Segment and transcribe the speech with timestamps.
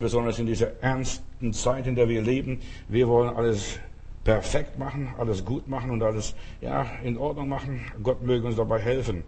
[0.00, 2.60] besonders in dieser ernsten Zeit, in der wir leben.
[2.86, 3.80] Wir wollen alles
[4.22, 7.80] perfekt machen, alles gut machen und alles ja, in Ordnung machen.
[8.00, 9.24] Gott möge uns dabei helfen.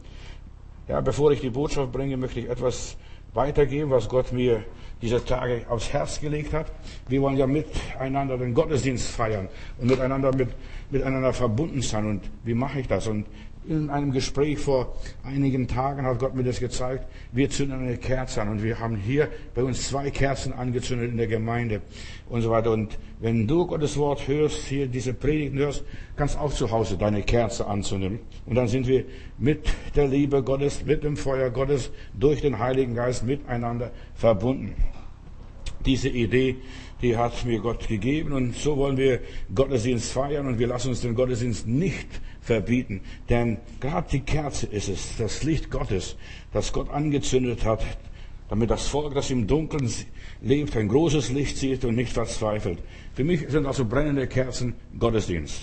[0.87, 2.97] Ja, bevor ich die Botschaft bringe, möchte ich etwas
[3.35, 4.63] weitergeben, was Gott mir
[5.03, 6.71] diese Tage aufs Herz gelegt hat.
[7.09, 9.49] Wir wollen ja miteinander den Gottesdienst feiern
[9.81, 10.51] und miteinander mit,
[10.89, 12.07] miteinander verbunden sein.
[12.07, 13.09] Und wie mache ich das?
[13.09, 13.27] Und
[13.69, 17.07] in einem Gespräch vor einigen Tagen hat Gott mir das gezeigt.
[17.31, 21.19] Wir zünden eine Kerze an und wir haben hier bei uns zwei Kerzen angezündet in
[21.19, 21.83] der Gemeinde
[22.29, 22.73] und so weiter.
[22.73, 25.85] Und wenn du Gottes Wort hörst, hier diese Predigten hörst,
[26.17, 28.21] kannst auch zu Hause deine Kerze anzünden.
[28.47, 29.05] Und dann sind wir
[29.39, 34.75] mit der Liebe Gottes, mit dem Feuer Gottes, durch den Heiligen Geist miteinander verbunden.
[35.85, 36.57] Diese Idee
[37.03, 39.21] die hat mir Gott gegeben und so wollen wir
[39.55, 42.21] Gottesdienst feiern und wir lassen uns den Gottesdienst nicht
[42.51, 43.01] verbieten.
[43.29, 46.17] Denn gerade die Kerze ist es, das Licht Gottes,
[46.53, 47.87] das Gott angezündet hat,
[48.49, 49.89] damit das Volk, das im Dunkeln
[50.43, 52.81] lebt, ein großes Licht sieht und nicht verzweifelt.
[53.15, 55.61] Für mich sind also brennende Kerzen Gottesdienst.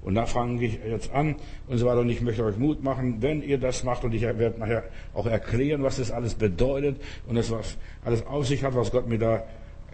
[0.00, 1.34] Und da fange ich jetzt an
[1.66, 2.00] und so weiter.
[2.00, 4.04] Und ich möchte euch Mut machen, wenn ihr das macht.
[4.04, 8.46] Und ich werde nachher auch erklären, was das alles bedeutet und das was alles auf
[8.46, 9.42] sich hat, was Gott mir da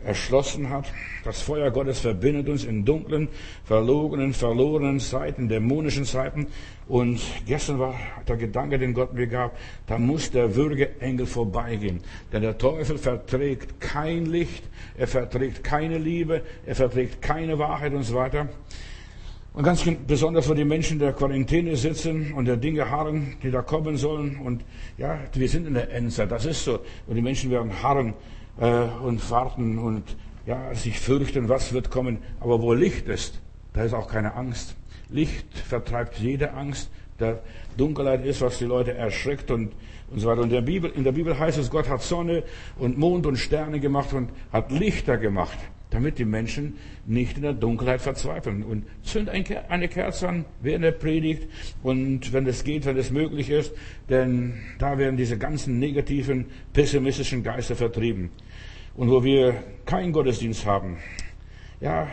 [0.05, 0.87] erschlossen hat.
[1.25, 3.29] Das Feuer Gottes verbindet uns in dunklen,
[3.65, 6.47] verlogenen, verlorenen Zeiten, dämonischen Zeiten.
[6.87, 7.95] Und gestern war
[8.29, 12.01] der Gedanke, den Gott mir gab, da muss der Würgeengel vorbeigehen.
[12.33, 14.65] Denn der Teufel verträgt kein Licht,
[14.97, 18.49] er verträgt keine Liebe, er verträgt keine Wahrheit und so weiter.
[19.55, 23.37] Und ganz besonders für die Menschen, die in der Quarantäne sitzen und der Dinge harren,
[23.41, 24.37] die da kommen sollen.
[24.45, 24.65] Und
[24.99, 26.81] ja, wir sind in der Endzeit, das ist so.
[27.07, 28.15] Und die Menschen werden harren
[28.59, 30.17] äh, und warten und
[30.47, 32.19] ja, sich fürchten, was wird kommen.
[32.41, 33.41] Aber wo Licht ist,
[33.73, 34.77] da ist auch keine Angst.
[35.09, 36.91] Licht vertreibt jede Angst.
[37.21, 37.43] Der
[37.77, 39.73] Dunkelheit ist, was die Leute erschreckt und,
[40.11, 40.43] und so weiter.
[40.43, 42.43] Und der Bibel, in der Bibel heißt es, Gott hat Sonne
[42.77, 45.59] und Mond und Sterne gemacht und hat Lichter gemacht,
[45.95, 46.75] damit die Menschen
[47.07, 48.65] nicht in der Dunkelheit verzweifeln.
[48.65, 51.49] Und zünd eine Kerze an während der Predigt
[51.83, 53.73] und wenn es geht, wenn es möglich ist,
[54.11, 58.31] denn da werden diese ganzen negativen, pessimistischen Geister vertrieben
[58.97, 59.55] und wo wir
[59.87, 60.99] keinen Gottesdienst haben.
[61.81, 62.09] Ja,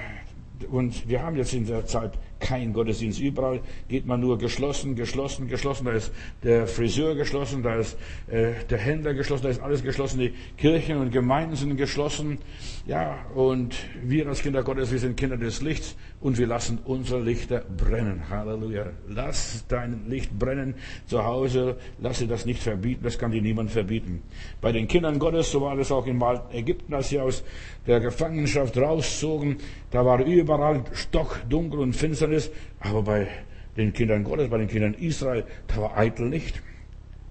[0.69, 2.11] und wir haben jetzt in der Zeit
[2.41, 3.19] kein Gottesdienst.
[3.19, 5.85] Überall geht man nur geschlossen, geschlossen, geschlossen.
[5.85, 6.11] Da ist
[6.43, 7.97] der Friseur geschlossen, da ist
[8.27, 10.19] äh, der Händler geschlossen, da ist alles geschlossen.
[10.19, 12.39] Die Kirchen und Gemeinden sind geschlossen.
[12.85, 17.19] Ja, und wir als Kinder Gottes, wir sind Kinder des Lichts und wir lassen unsere
[17.19, 18.29] Lichter brennen.
[18.29, 18.85] Halleluja.
[19.09, 20.75] Lass dein Licht brennen
[21.07, 21.77] zu Hause.
[21.99, 23.03] Lass dir das nicht verbieten.
[23.03, 24.21] Das kann dir niemand verbieten.
[24.61, 26.21] Bei den Kindern Gottes, so war das auch in
[26.51, 27.43] Ägypten, als sie aus
[27.87, 29.57] der Gefangenschaft rauszogen,
[29.89, 33.27] da war überall stockdunkel und finster ist, aber bei
[33.75, 36.61] den Kindern Gottes, bei den Kindern Israel, da war eitel Licht.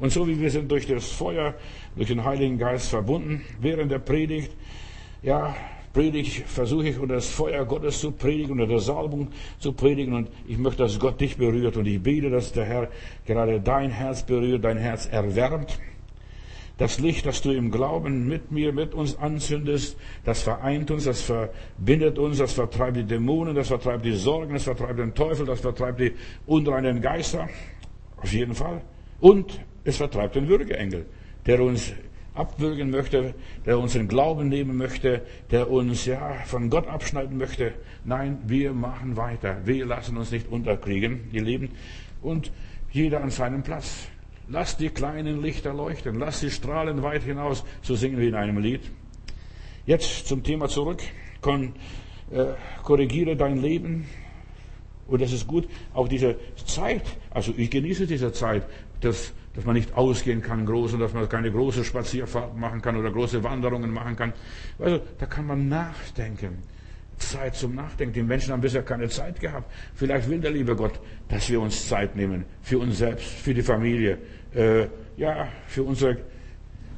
[0.00, 1.54] Und so wie wir sind durch das Feuer,
[1.94, 4.50] durch den Heiligen Geist verbunden, während der Predigt,
[5.22, 5.54] ja,
[5.92, 9.28] predige, versuche ich unter das Feuer Gottes zu predigen, unter der Salbung
[9.58, 12.88] zu predigen und ich möchte, dass Gott dich berührt und ich bete, dass der Herr
[13.26, 15.78] gerade dein Herz berührt, dein Herz erwärmt
[16.80, 21.20] das Licht, das du im Glauben mit mir, mit uns anzündest, das vereint uns, das
[21.20, 25.60] verbindet uns, das vertreibt die Dämonen, das vertreibt die Sorgen, das vertreibt den Teufel, das
[25.60, 26.12] vertreibt die
[26.46, 27.50] unreinen Geister.
[28.16, 28.80] Auf jeden Fall.
[29.20, 31.04] Und es vertreibt den Würgeengel,
[31.44, 31.92] der uns
[32.40, 33.34] abwürgen möchte,
[33.66, 37.74] der uns den Glauben nehmen möchte, der uns ja von Gott abschneiden möchte.
[38.04, 39.58] Nein, wir machen weiter.
[39.64, 41.68] Wir lassen uns nicht unterkriegen, ihr Lieben.
[42.22, 42.50] Und
[42.92, 44.08] jeder an seinem Platz.
[44.48, 48.58] Lass die kleinen Lichter leuchten, lass sie strahlen weit hinaus, so singen wir in einem
[48.58, 48.80] Lied.
[49.86, 51.02] Jetzt zum Thema zurück.
[51.40, 51.74] Kon,
[52.32, 52.46] äh,
[52.82, 54.06] korrigiere dein Leben.
[55.06, 55.68] Und das ist gut.
[55.94, 56.36] Auch diese
[56.66, 58.64] Zeit, also ich genieße diese Zeit,
[59.00, 62.96] dass, dass man nicht ausgehen kann groß und dass man keine große Spazierfahrt machen kann
[62.96, 64.32] oder große Wanderungen machen kann.
[64.78, 66.62] Also da kann man nachdenken.
[67.20, 68.14] Zeit zum Nachdenken.
[68.14, 69.70] Die Menschen haben bisher keine Zeit gehabt.
[69.94, 72.44] Vielleicht will der liebe Gott, dass wir uns Zeit nehmen.
[72.62, 74.18] Für uns selbst, für die Familie,
[74.54, 74.86] äh,
[75.16, 76.16] ja, für unsere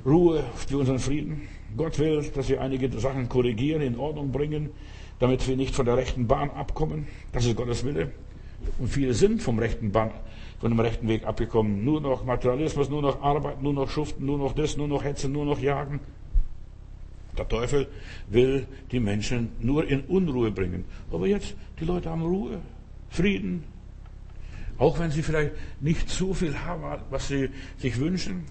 [0.07, 1.49] Ruhe, für unseren Frieden.
[1.77, 4.71] Gott will, dass wir einige Sachen korrigieren, in Ordnung bringen,
[5.19, 7.07] damit wir nicht von der rechten Bahn abkommen.
[7.33, 8.13] Das ist Gottes Wille.
[8.79, 10.11] Und viele sind vom rechten Bahn,
[10.61, 11.85] von dem rechten Weg abgekommen.
[11.85, 15.33] Nur noch Materialismus, nur noch Arbeit, nur noch Schuften, nur noch das, nur noch Hetzen,
[15.33, 16.01] nur noch Jagen.
[17.37, 17.89] Der Teufel
[18.29, 20.85] will die Menschen nur in Unruhe bringen.
[21.11, 22.61] Aber jetzt, die Leute haben Ruhe,
[23.09, 23.65] Frieden,
[24.79, 28.45] auch wenn sie vielleicht nicht so viel haben, was sie sich wünschen.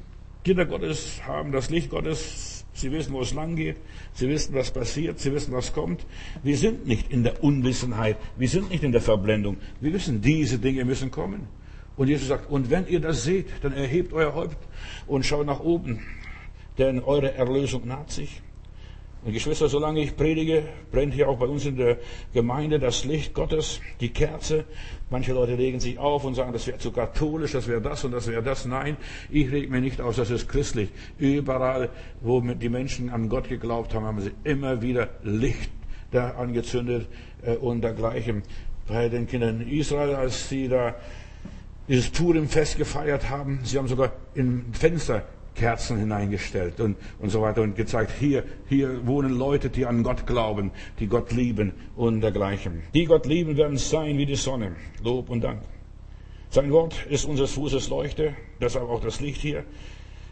[0.44, 2.61] Kinder Gottes haben das Licht Gottes.
[2.82, 3.78] Sie wissen, wo es lang geht.
[4.14, 5.20] Sie wissen, was passiert.
[5.20, 6.04] Sie wissen, was kommt.
[6.42, 8.18] Wir sind nicht in der Unwissenheit.
[8.38, 9.58] Wir sind nicht in der Verblendung.
[9.80, 11.48] Wir wissen, diese Dinge müssen kommen.
[11.96, 14.58] Und Jesus sagt, und wenn ihr das seht, dann erhebt euer Haupt
[15.06, 16.00] und schaut nach oben,
[16.80, 18.42] denn eure Erlösung naht sich.
[19.24, 21.98] Und Geschwister, solange ich predige, brennt hier auch bei uns in der
[22.34, 24.66] Gemeinde das Licht Gottes, die Kerze.
[25.12, 28.14] Manche Leute regen sich auf und sagen, das wäre zu katholisch, das wäre das und
[28.14, 28.66] das wäre das.
[28.66, 28.98] Nein,
[29.30, 30.90] ich reg mir nicht aus, das ist christlich.
[31.20, 31.90] Überall,
[32.22, 35.70] wo die Menschen an Gott geglaubt haben, haben sie immer wieder Licht
[36.10, 37.08] da angezündet
[37.44, 38.42] äh, und dergleichen.
[38.88, 40.96] Bei den Kindern Israel, als sie da
[41.88, 45.26] dieses Purim-Fest gefeiert haben, sie haben sogar im Fenster
[45.56, 50.26] Kerzen hineingestellt und, und so weiter und gezeigt, hier, hier wohnen Leute, die an Gott
[50.26, 52.84] glauben, die Gott lieben und dergleichen.
[52.94, 54.76] Die Gott lieben werden sein wie die Sonne.
[55.04, 55.62] Lob und Dank.
[56.50, 59.64] Sein Wort ist unseres Fußes Leuchte, deshalb auch das Licht hier.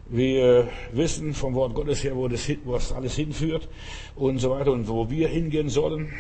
[0.08, 3.70] Wir wissen vom Wort Gottes her, wo das, wo das alles hinführt
[4.16, 6.12] und so weiter und wo wir hingehen sollen.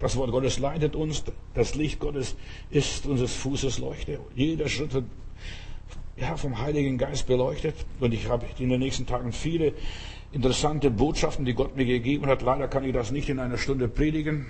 [0.00, 1.24] Das Wort Gottes leitet uns.
[1.54, 2.36] Das Licht Gottes
[2.70, 4.20] ist unseres Fußes Leuchte.
[4.34, 4.92] Jeder Schritt
[6.20, 7.74] ja, vom Heiligen Geist beleuchtet.
[8.00, 9.72] Und ich habe in den nächsten Tagen viele
[10.32, 12.42] interessante Botschaften, die Gott mir gegeben hat.
[12.42, 14.46] Leider kann ich das nicht in einer Stunde predigen.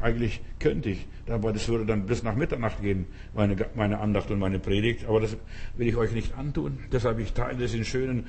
[0.00, 4.38] Eigentlich könnte ich, aber das würde dann bis nach Mitternacht gehen, meine, meine Andacht und
[4.38, 5.06] meine Predigt.
[5.06, 5.36] Aber das
[5.76, 6.78] will ich euch nicht antun.
[6.92, 8.26] Deshalb ich teile es in schönen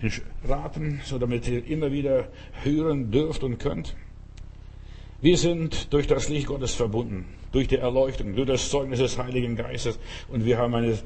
[0.00, 0.10] in
[0.48, 2.28] Raten, so damit ihr immer wieder
[2.64, 3.94] hören dürft und könnt.
[5.20, 9.54] Wir sind durch das Licht Gottes verbunden, durch die Erleuchtung, durch das Zeugnis des Heiligen
[9.54, 10.98] Geistes und wir haben eine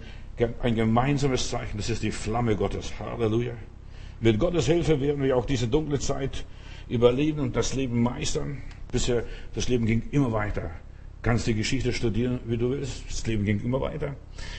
[0.60, 2.92] ein gemeinsames Zeichen, das ist die Flamme Gottes.
[2.98, 3.54] Halleluja.
[4.20, 6.44] Mit Gottes Hilfe werden wir auch diese dunkle Zeit
[6.88, 8.62] überleben und das Leben meistern.
[8.92, 9.24] Bisher,
[9.54, 10.70] das Leben ging immer weiter.
[11.22, 13.04] Kannst die Geschichte studieren, wie du willst.
[13.08, 14.14] Das Leben ging immer weiter.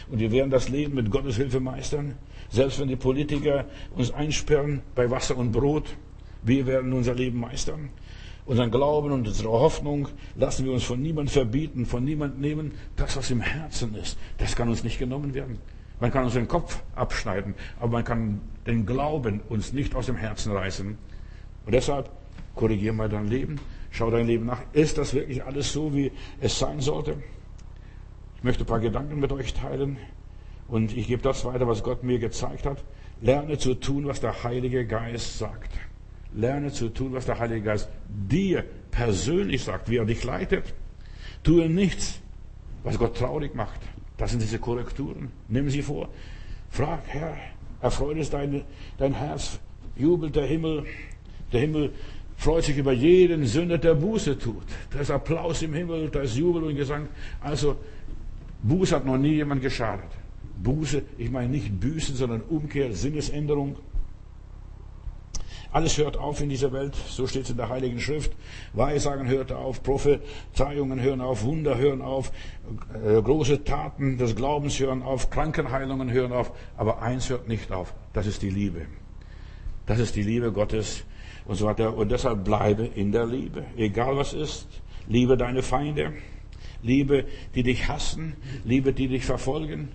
[0.10, 2.16] Und wir werden das Leben mit Gottes Hilfe meistern.
[2.50, 3.66] Selbst wenn die Politiker
[3.96, 5.96] uns einsperren bei Wasser und Brot,
[6.44, 7.90] wir werden unser Leben meistern.
[8.48, 10.08] Unseren Glauben und unsere Hoffnung
[10.38, 12.72] lassen wir uns von niemand verbieten, von niemand nehmen.
[12.96, 15.60] Das, was im Herzen ist, das kann uns nicht genommen werden.
[16.00, 20.16] Man kann uns den Kopf abschneiden, aber man kann den Glauben uns nicht aus dem
[20.16, 20.98] Herzen reißen.
[21.66, 22.10] Und deshalb
[22.56, 23.60] korrigier mal dein Leben,
[23.92, 24.62] schau dein Leben nach.
[24.72, 27.18] Ist das wirklich alles so, wie es sein sollte?
[28.38, 29.98] Ich möchte ein paar Gedanken mit euch teilen
[30.70, 32.82] und ich gebe das weiter, was Gott mir gezeigt hat.
[33.20, 35.72] Lerne zu tun, was der Heilige Geist sagt.
[36.36, 40.74] Lerne zu tun, was der Heilige Geist dir persönlich sagt, wie er dich leitet.
[41.44, 42.20] Tue nichts,
[42.84, 43.80] was Gott traurig macht.
[44.18, 45.32] Das sind diese Korrekturen.
[45.48, 46.10] Nimm sie vor.
[46.70, 47.38] Frag, Herr,
[47.82, 48.64] erfreut es dein,
[48.98, 49.60] dein Herz,
[49.96, 50.86] jubelt der Himmel.
[51.54, 51.94] Der Himmel
[52.36, 54.66] freut sich über jeden Sünder, der Buße tut.
[54.92, 57.08] Da ist Applaus im Himmel, da ist Jubel und Gesang.
[57.42, 57.78] Also,
[58.64, 60.10] Buße hat noch nie jemand geschadet.
[60.64, 63.78] Buße, ich meine nicht Büßen, sondern Umkehr, Sinnesänderung.
[65.72, 68.32] Alles hört auf in dieser Welt, so steht es in der Heiligen Schrift.
[68.74, 72.32] Weissagen hört auf, Prophezeiungen hören auf, Wunder hören auf,
[72.94, 77.94] äh, große Taten des Glaubens hören auf, Krankenheilungen hören auf, aber eins hört nicht auf,
[78.14, 78.86] das ist die Liebe.
[79.86, 81.06] Das ist die Liebe Gottes
[81.46, 81.96] und so weiter.
[81.96, 84.68] Und deshalb bleibe in der Liebe, egal was ist.
[85.08, 86.14] Liebe deine Feinde,
[86.84, 87.26] liebe
[87.56, 88.36] die dich hassen,
[88.66, 89.90] liebe die dich verfolgen.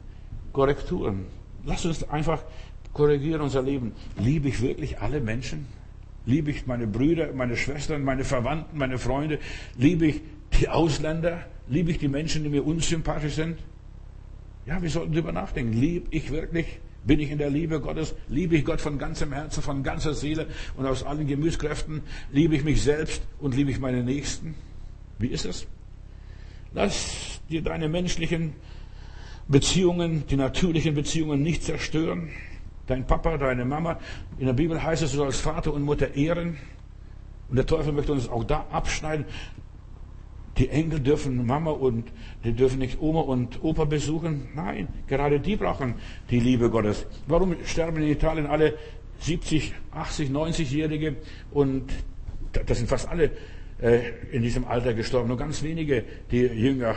[0.53, 1.27] Korrekturen.
[1.65, 2.43] Lass uns einfach
[2.93, 3.93] korrigieren unser Leben.
[4.19, 5.67] Liebe ich wirklich alle Menschen?
[6.25, 9.39] Liebe ich meine Brüder, meine Schwestern, meine Verwandten, meine Freunde?
[9.77, 10.21] Liebe ich
[10.61, 11.47] die Ausländer?
[11.69, 13.59] Liebe ich die Menschen, die mir unsympathisch sind?
[14.67, 15.73] Ja, wir sollten darüber nachdenken.
[15.73, 16.79] Liebe ich wirklich?
[17.05, 18.15] Bin ich in der Liebe Gottes?
[18.29, 20.47] Liebe ich Gott von ganzem Herzen, von ganzer Seele
[20.77, 22.03] und aus allen Gemütskräften?
[22.31, 24.55] Liebe ich mich selbst und liebe ich meine Nächsten?
[25.19, 25.67] Wie ist es?
[26.73, 28.53] Lass dir deine menschlichen
[29.49, 32.31] Beziehungen, die natürlichen Beziehungen nicht zerstören.
[32.87, 33.99] Dein Papa, deine Mama.
[34.39, 36.57] In der Bibel heißt es, du sollst Vater und Mutter ehren.
[37.49, 39.27] Und der Teufel möchte uns auch da abschneiden.
[40.59, 42.13] Die Enkel dürfen Mama und
[42.45, 44.49] die dürfen nicht Oma und Opa besuchen.
[44.55, 45.95] Nein, gerade die brauchen
[46.31, 47.07] die Liebe Gottes.
[47.27, 48.77] Warum sterben in Italien alle
[49.21, 51.17] 70, 80, 90-Jährige
[51.53, 51.93] und
[52.67, 53.31] das sind fast alle
[53.81, 55.29] äh, in diesem Alter gestorben.
[55.29, 56.95] Nur ganz wenige, die jünger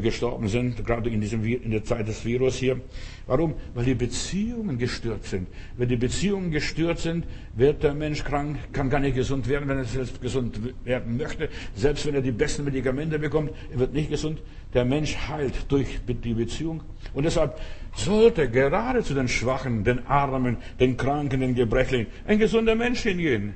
[0.00, 2.80] gestorben sind, gerade in, diesem, in der Zeit des Virus hier.
[3.26, 3.54] Warum?
[3.74, 5.48] Weil die Beziehungen gestört sind.
[5.76, 9.78] Wenn die Beziehungen gestört sind, wird der Mensch krank, kann gar nicht gesund werden, wenn
[9.78, 11.48] er selbst gesund werden möchte.
[11.74, 14.42] Selbst wenn er die besten Medikamente bekommt, er wird nicht gesund.
[14.74, 16.82] Der Mensch heilt durch die Beziehung.
[17.14, 17.58] Und deshalb
[17.94, 23.54] sollte gerade zu den Schwachen, den Armen, den Kranken, den Gebrechlichen ein gesunder Mensch hingehen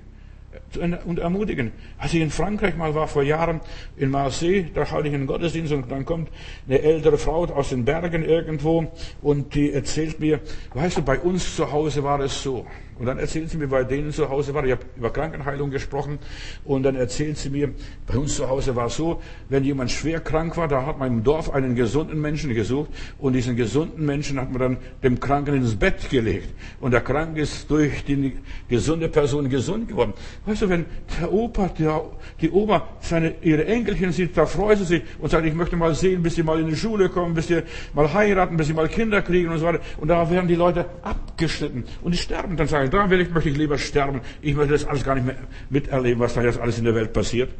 [0.77, 1.73] und ermutigen.
[1.99, 3.61] Als ich in Frankreich mal war vor Jahren
[3.97, 6.31] in Marseille, da halte ich einen Gottesdienst und dann kommt
[6.67, 10.41] eine ältere Frau aus den Bergen irgendwo und die erzählt mir,
[10.75, 12.67] weißt du, bei uns zu Hause war es so.
[13.01, 16.21] Und dann erzählt sie mir, bei denen zu Hause war, ich habe über Krankenheilung gesprochen,
[16.65, 17.71] und dann erzählt sie mir,
[18.07, 21.09] bei uns zu Hause war es so, wenn jemand schwer krank war, da hat man
[21.09, 25.57] im Dorf einen gesunden Menschen gesucht, und diesen gesunden Menschen hat man dann dem Kranken
[25.57, 26.55] ins Bett gelegt.
[26.81, 28.35] Und der Krank ist durch die
[28.69, 30.15] gesunde Person gesund geworden.
[30.47, 30.85] Weißt Weißt du, wenn
[31.19, 32.03] der Opa, der,
[32.39, 35.95] die Oma seine, ihre Enkelchen sieht, da freut sie sich und sagt, ich möchte mal
[35.95, 37.63] sehen, bis sie mal in die Schule kommen, bis sie
[37.95, 39.81] mal heiraten, bis sie mal Kinder kriegen und so weiter.
[39.97, 42.59] Und da werden die Leute abgeschnitten und die sterben.
[42.59, 44.21] Dann sagen, da will ich, möchte ich lieber sterben.
[44.43, 45.37] Ich möchte das alles gar nicht mehr
[45.71, 47.51] miterleben, was da jetzt alles in der Welt passiert.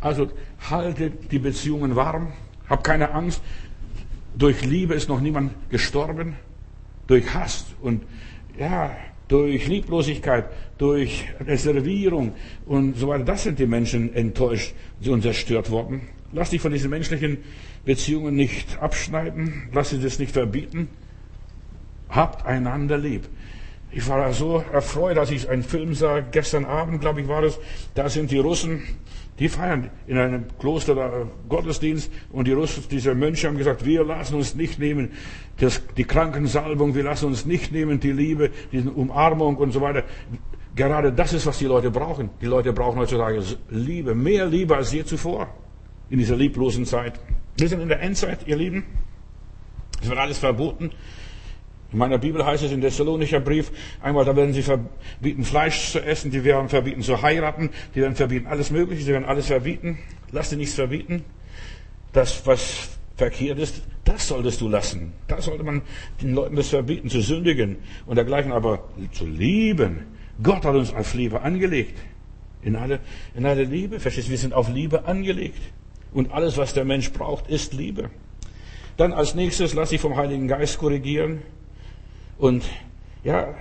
[0.00, 0.30] Also
[0.70, 2.32] halte die Beziehungen warm,
[2.68, 3.42] hab keine Angst.
[4.36, 6.36] Durch Liebe ist noch niemand gestorben.
[7.06, 8.02] Durch Hass und
[8.58, 8.94] ja,
[9.28, 10.46] durch Lieblosigkeit,
[10.78, 12.34] durch Reservierung
[12.66, 13.24] und so weiter.
[13.24, 14.74] Das sind die Menschen enttäuscht
[15.06, 16.02] und zerstört worden.
[16.32, 17.38] Lass dich von diesen menschlichen
[17.84, 19.70] Beziehungen nicht abschneiden.
[19.72, 20.88] Lass sie das nicht verbieten.
[22.10, 23.28] Habt einander lieb.
[23.98, 27.58] Ich war so erfreut, als ich einen Film sah, gestern Abend, glaube ich, war das.
[27.96, 28.80] Da sind die Russen
[29.40, 34.04] die feiern in einem Kloster da Gottesdienst und die Russen, diese Mönche haben gesagt, wir
[34.04, 35.12] lassen uns nicht nehmen,
[35.58, 40.04] das, die Krankensalbung, wir lassen uns nicht nehmen, die Liebe, die Umarmung und so weiter.
[40.74, 42.30] Gerade das ist, was die Leute brauchen.
[42.40, 45.48] Die Leute brauchen heutzutage Liebe, mehr Liebe als je zuvor
[46.10, 47.20] in dieser lieblosen Zeit.
[47.56, 48.84] Wir sind in der Endzeit, ihr Lieben.
[50.00, 50.90] Es wird alles verboten.
[51.90, 56.00] In meiner Bibel heißt es in Thessalonicher Brief, einmal, da werden sie verbieten, Fleisch zu
[56.00, 59.98] essen, die werden verbieten zu heiraten, die werden verbieten alles Mögliche, sie werden alles verbieten.
[60.30, 61.24] Lass dir nichts verbieten.
[62.12, 65.14] Das, was verkehrt ist, das solltest du lassen.
[65.28, 65.82] Da sollte man
[66.20, 67.76] den Leuten das verbieten, zu sündigen
[68.06, 70.06] und dergleichen, aber zu lieben.
[70.42, 71.98] Gott hat uns auf Liebe angelegt.
[72.62, 73.00] In alle,
[73.34, 75.60] in alle Liebe, verstehst du, wir sind auf Liebe angelegt.
[76.12, 78.10] Und alles, was der Mensch braucht, ist Liebe.
[78.96, 81.42] Dann als nächstes lass dich vom Heiligen Geist korrigieren.
[82.38, 82.64] Und
[83.24, 83.54] ja,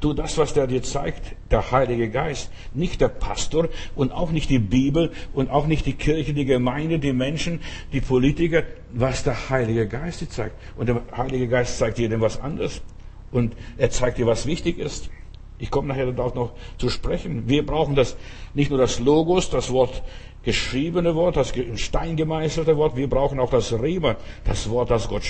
[0.00, 4.50] du das, was der dir zeigt, der Heilige Geist, nicht der Pastor und auch nicht
[4.50, 7.60] die Bibel und auch nicht die Kirche, die Gemeinde, die Menschen,
[7.92, 10.56] die Politiker, was der Heilige Geist dir zeigt.
[10.76, 12.82] Und der Heilige Geist zeigt jedem was anderes.
[13.30, 15.10] Und er zeigt dir, was wichtig ist.
[15.58, 17.48] Ich komme nachher darauf noch zu sprechen.
[17.48, 18.16] Wir brauchen das,
[18.54, 20.02] nicht nur das Logos, das Wort,
[20.42, 22.96] geschriebene Wort, das Stein gemeißelte Wort.
[22.96, 25.24] Wir brauchen auch das Rema, das Wort, das Gott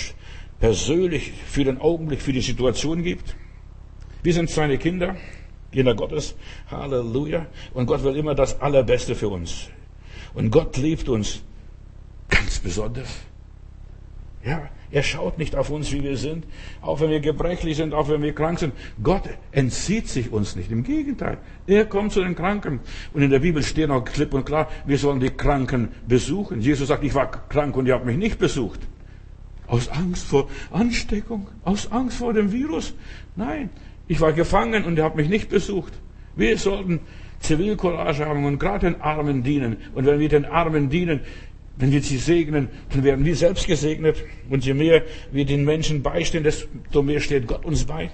[0.59, 3.35] persönlich für den Augenblick, für die Situation gibt.
[4.23, 5.15] Wir sind seine Kinder,
[5.71, 6.35] Kinder Gottes.
[6.71, 7.45] Halleluja.
[7.73, 9.69] Und Gott will immer das Allerbeste für uns.
[10.33, 11.41] Und Gott liebt uns
[12.29, 13.09] ganz besonders.
[14.43, 16.45] Ja, er schaut nicht auf uns, wie wir sind,
[16.81, 18.73] auch wenn wir gebrechlich sind, auch wenn wir krank sind.
[19.03, 20.71] Gott entzieht sich uns nicht.
[20.71, 22.79] Im Gegenteil, er kommt zu den Kranken.
[23.13, 26.61] Und in der Bibel steht noch klipp und klar, wir sollen die Kranken besuchen.
[26.61, 28.79] Jesus sagt, ich war krank und ihr habt mich nicht besucht.
[29.67, 32.93] Aus Angst vor Ansteckung, aus Angst vor dem Virus.
[33.35, 33.69] Nein,
[34.07, 35.93] ich war gefangen und ihr habt mich nicht besucht.
[36.35, 37.01] Wir sollten
[37.39, 39.77] Zivilcourage haben und gerade den Armen dienen.
[39.93, 41.21] Und wenn wir den Armen dienen,
[41.77, 44.23] wenn wir sie segnen, dann werden wir selbst gesegnet.
[44.49, 48.09] Und je mehr wir den Menschen beistehen, desto mehr steht Gott uns bei.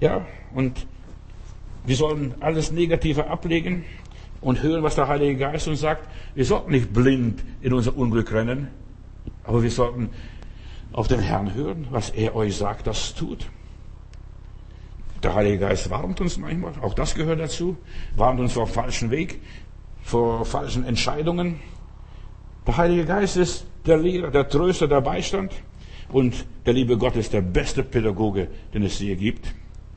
[0.00, 0.86] Ja, und
[1.86, 3.84] wir sollen alles Negative ablegen
[4.40, 6.08] und hören, was der Heilige Geist uns sagt.
[6.34, 8.68] Wir sollten nicht blind in unser Unglück rennen.
[9.44, 10.10] Aber wir sollten
[10.92, 13.50] auf den Herrn hören, was er euch sagt, das tut.
[15.22, 17.76] Der Heilige Geist warnt uns manchmal, auch das gehört dazu,
[18.14, 19.40] warnt uns vor falschen Weg,
[20.02, 21.60] vor falschen Entscheidungen.
[22.66, 25.52] Der Heilige Geist ist der Lehrer, der Tröster, der Beistand
[26.10, 29.54] und der liebe Gott ist der beste Pädagoge, den es je gibt.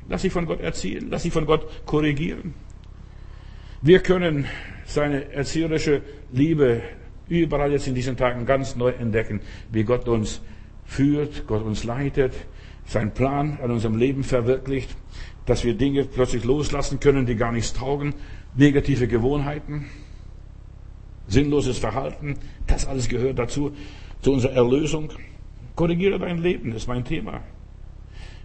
[0.10, 2.54] Lass dich von Gott erziehen, lass dich von Gott korrigieren.
[3.82, 4.46] Wir können
[4.86, 6.02] seine erzieherische
[6.32, 6.82] Liebe
[7.30, 9.42] überall jetzt in diesen Tagen ganz neu entdecken,
[9.72, 10.42] wie Gott uns
[10.86, 12.34] führt, Gott uns leitet,
[12.86, 14.96] seinen Plan an unserem Leben verwirklicht,
[15.46, 18.14] dass wir Dinge plötzlich loslassen können, die gar nichts taugen,
[18.56, 19.86] negative Gewohnheiten,
[21.28, 23.72] sinnloses Verhalten, das alles gehört dazu,
[24.22, 25.10] zu unserer Erlösung.
[25.76, 27.42] Korrigiere dein Leben, ist mein Thema.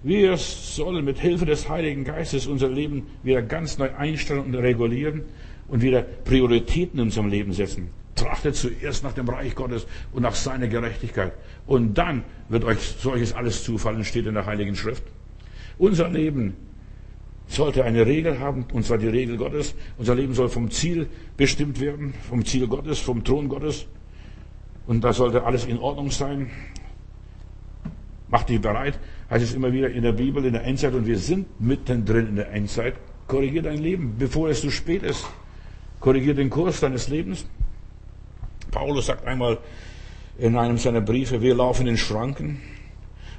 [0.03, 5.23] Wir sollen mit Hilfe des Heiligen Geistes unser Leben wieder ganz neu einstellen und regulieren
[5.69, 7.91] und wieder Prioritäten in unserem Leben setzen.
[8.23, 11.33] Trachtet zuerst nach dem Reich Gottes und nach seiner Gerechtigkeit.
[11.67, 15.03] Und dann wird euch solches alles zufallen, steht in der Heiligen Schrift.
[15.77, 16.55] Unser Leben
[17.49, 19.75] sollte eine Regel haben, und zwar die Regel Gottes.
[19.99, 23.87] Unser Leben soll vom Ziel bestimmt werden, vom Ziel Gottes, vom Thron Gottes.
[24.87, 26.49] Und da sollte alles in Ordnung sein.
[28.29, 29.01] Mach dich bereit,
[29.31, 32.37] heißt es immer wieder in der Bibel, in der Endzeit, und wir sind mittendrin in
[32.37, 32.95] der Endzeit.
[33.27, 35.27] Korrigier dein Leben, bevor es zu spät ist.
[35.99, 37.47] Korrigier den Kurs deines Lebens.
[38.73, 39.59] Paulus sagt einmal
[40.39, 42.61] in einem seiner Briefe, wir laufen in Schranken.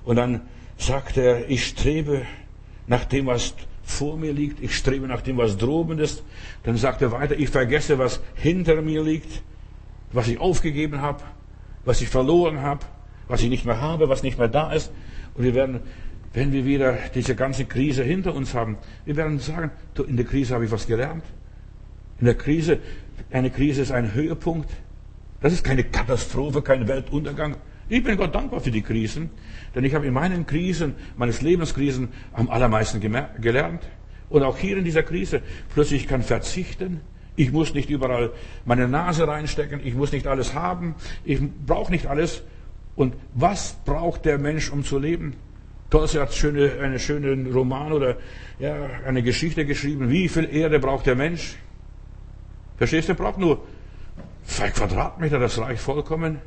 [0.05, 0.41] Und dann
[0.77, 2.21] sagt er, ich strebe
[2.87, 4.63] nach dem, was vor mir liegt.
[4.63, 6.23] Ich strebe nach dem, was droben ist.
[6.63, 9.43] Dann sagt er weiter, ich vergesse, was hinter mir liegt,
[10.13, 11.21] was ich aufgegeben habe,
[11.83, 12.85] was ich verloren habe,
[13.27, 14.91] was ich nicht mehr habe, was nicht mehr da ist.
[15.35, 15.81] Und wir werden,
[16.33, 19.71] wenn wir wieder diese ganze Krise hinter uns haben, wir werden sagen,
[20.07, 21.23] in der Krise habe ich was gelernt.
[22.19, 22.79] In der Krise,
[23.31, 24.69] eine Krise ist ein Höhepunkt.
[25.43, 27.57] Das ist keine Katastrophe, kein Weltuntergang.
[27.89, 29.29] Ich bin Gott dankbar für die Krisen,
[29.75, 33.83] denn ich habe in meinen Krisen, meines Lebenskrisen am allermeisten gelernt.
[34.29, 35.41] Und auch hier in dieser Krise,
[35.73, 37.01] plötzlich kann verzichten.
[37.35, 38.31] Ich muss nicht überall
[38.63, 39.81] meine Nase reinstecken.
[39.83, 40.95] Ich muss nicht alles haben.
[41.25, 42.43] Ich brauche nicht alles.
[42.95, 45.35] Und was braucht der Mensch, um zu leben?
[45.89, 48.15] Tolstoy hat schöne, einen schönen Roman oder
[48.59, 50.09] ja, eine Geschichte geschrieben.
[50.09, 51.57] Wie viel Erde braucht der Mensch?
[52.77, 53.11] Verstehst du?
[53.11, 53.61] Er braucht nur
[54.45, 56.39] zwei Quadratmeter, das reicht vollkommen.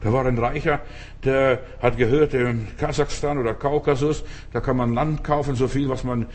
[0.00, 0.80] Da war ein Reicher,
[1.24, 6.04] der hat gehört, in Kasachstan oder Kaukasus, da kann man Land kaufen, so viel, was
[6.04, 6.26] man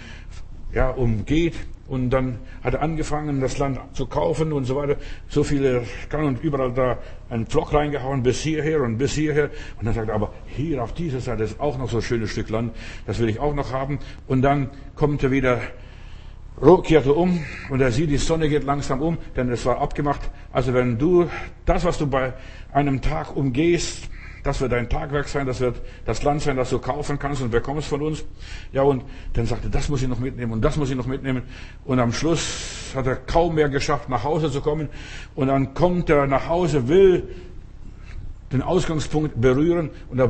[0.74, 1.56] ja, umgeht.
[1.88, 4.96] Und dann hat er angefangen, das Land zu kaufen und so weiter.
[5.28, 6.98] So viele kann und überall da
[7.30, 9.50] einen Pflock reingehauen, bis hierher und bis hierher.
[9.80, 12.32] Und dann sagt er, aber hier auf dieser Seite ist auch noch so ein schönes
[12.32, 12.74] Stück Land,
[13.06, 14.00] das will ich auch noch haben.
[14.28, 15.60] Und dann kommt er wieder
[16.84, 20.30] kehrte um und er sieht, die Sonne geht langsam um, denn es war abgemacht.
[20.54, 21.30] Also wenn du
[21.66, 22.34] das, was du bei
[22.72, 24.10] einem Tag umgehst,
[24.44, 27.50] das wird dein Tagwerk sein, das wird das Land sein, das du kaufen kannst und
[27.50, 28.24] bekommst von uns.
[28.72, 31.44] Ja, und dann sagte, das muss ich noch mitnehmen und das muss ich noch mitnehmen.
[31.86, 34.90] Und am Schluss hat er kaum mehr geschafft, nach Hause zu kommen.
[35.34, 37.24] Und dann kommt er nach Hause, will
[38.52, 40.30] den Ausgangspunkt berühren und da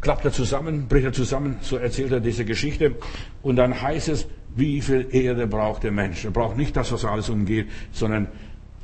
[0.00, 2.96] klappt er zusammen, bricht er zusammen, so erzählt er diese Geschichte.
[3.40, 6.24] Und dann heißt es, wie viel Erde braucht der Mensch?
[6.24, 8.28] Er braucht nicht das, was alles umgeht, sondern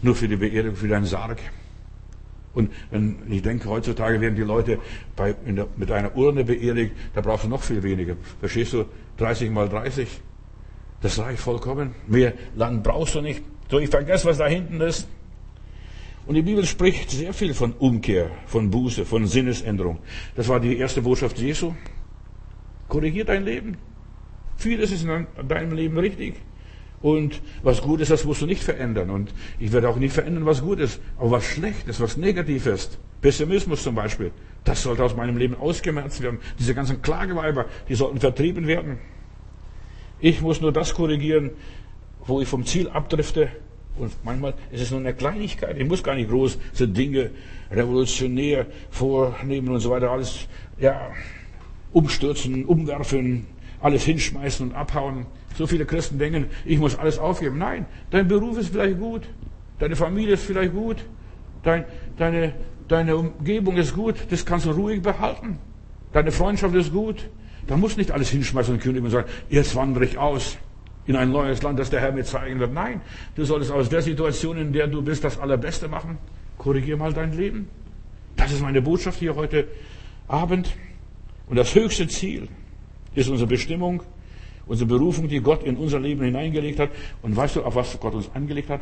[0.02, 1.38] nur für die Beerdigung, für deinen Sarg.
[2.54, 4.78] Und wenn ich denke, heutzutage werden die Leute
[5.16, 8.16] bei, der, mit einer Urne beerdigt, da brauchst du noch viel weniger.
[8.40, 8.84] Verstehst du?
[9.16, 10.08] 30 mal 30.
[11.00, 11.94] Das reicht vollkommen.
[12.06, 13.42] Mehr Land brauchst du nicht.
[13.70, 15.08] So, ich vergesse, was da hinten ist.
[16.26, 19.98] Und die Bibel spricht sehr viel von Umkehr, von Buße, von Sinnesänderung.
[20.36, 21.74] Das war die erste Botschaft Jesu.
[22.88, 23.76] Korrigier dein Leben.
[24.56, 26.34] Vieles ist in deinem Leben richtig.
[27.02, 29.10] Und was gut ist, das musst du nicht verändern.
[29.10, 31.00] Und ich werde auch nicht verändern, was gut ist.
[31.18, 34.30] Aber was schlecht ist, was negativ ist, Pessimismus zum Beispiel,
[34.64, 36.38] das sollte aus meinem Leben ausgemerzt werden.
[36.58, 38.98] Diese ganzen Klageweiber, die sollten vertrieben werden.
[40.20, 41.50] Ich muss nur das korrigieren,
[42.26, 43.48] wo ich vom Ziel abdrifte.
[43.98, 45.76] Und manchmal ist es nur eine Kleinigkeit.
[45.76, 47.30] Ich muss gar nicht große Dinge
[47.70, 50.10] revolutionär vornehmen und so weiter.
[50.10, 50.46] Alles,
[50.78, 51.10] ja,
[51.92, 53.46] umstürzen, umwerfen,
[53.80, 55.26] alles hinschmeißen und abhauen.
[55.56, 57.58] So viele Christen denken, ich muss alles aufgeben.
[57.58, 59.28] Nein, dein Beruf ist vielleicht gut,
[59.78, 61.04] deine Familie ist vielleicht gut,
[61.62, 61.84] dein,
[62.16, 62.54] deine,
[62.88, 65.58] deine Umgebung ist gut, das kannst du ruhig behalten.
[66.12, 67.28] Deine Freundschaft ist gut.
[67.66, 70.58] Da muss nicht alles hinschmeißen und kündigen und sagen, jetzt wandere ich aus
[71.06, 72.72] in ein neues Land, das der Herr mir zeigen wird.
[72.72, 73.00] Nein,
[73.34, 76.18] du solltest aus der Situation, in der du bist, das Allerbeste machen.
[76.58, 77.68] Korrigier mal dein Leben.
[78.36, 79.68] Das ist meine Botschaft hier heute
[80.28, 80.74] Abend.
[81.48, 82.48] Und das höchste Ziel
[83.14, 84.02] ist unsere Bestimmung,
[84.66, 86.90] unsere Berufung, die Gott in unser Leben hineingelegt hat.
[87.22, 88.80] Und weißt du, auf was Gott uns angelegt hat?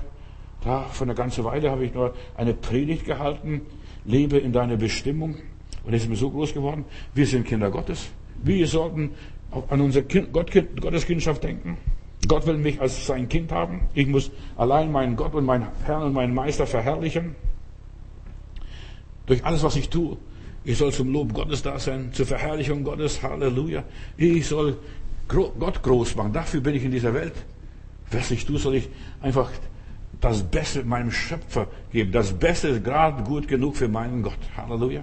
[0.62, 3.62] Da, vor einer ganzen Weile habe ich nur eine Predigt gehalten,
[4.04, 5.36] lebe in deiner Bestimmung.
[5.84, 6.84] Und es ist mir so groß geworden.
[7.14, 8.10] Wir sind Kinder Gottes.
[8.42, 9.12] Wir sollten
[9.68, 11.76] an unsere kind, Gott, Gotteskindschaft denken.
[12.28, 13.88] Gott will mich als sein Kind haben.
[13.94, 17.34] Ich muss allein meinen Gott und meinen Herrn und meinen Meister verherrlichen.
[19.26, 20.16] Durch alles, was ich tue.
[20.62, 23.22] Ich soll zum Lob Gottes da sein, zur Verherrlichung Gottes.
[23.22, 23.84] Halleluja.
[24.18, 24.76] Ich soll
[25.30, 26.32] Gott groß machen.
[26.32, 27.34] Dafür bin ich in dieser Welt.
[28.10, 28.88] Was ich tue, soll ich
[29.20, 29.50] einfach
[30.20, 32.12] das Beste meinem Schöpfer geben.
[32.12, 34.38] Das Beste ist gerade gut genug für meinen Gott.
[34.56, 35.02] Halleluja.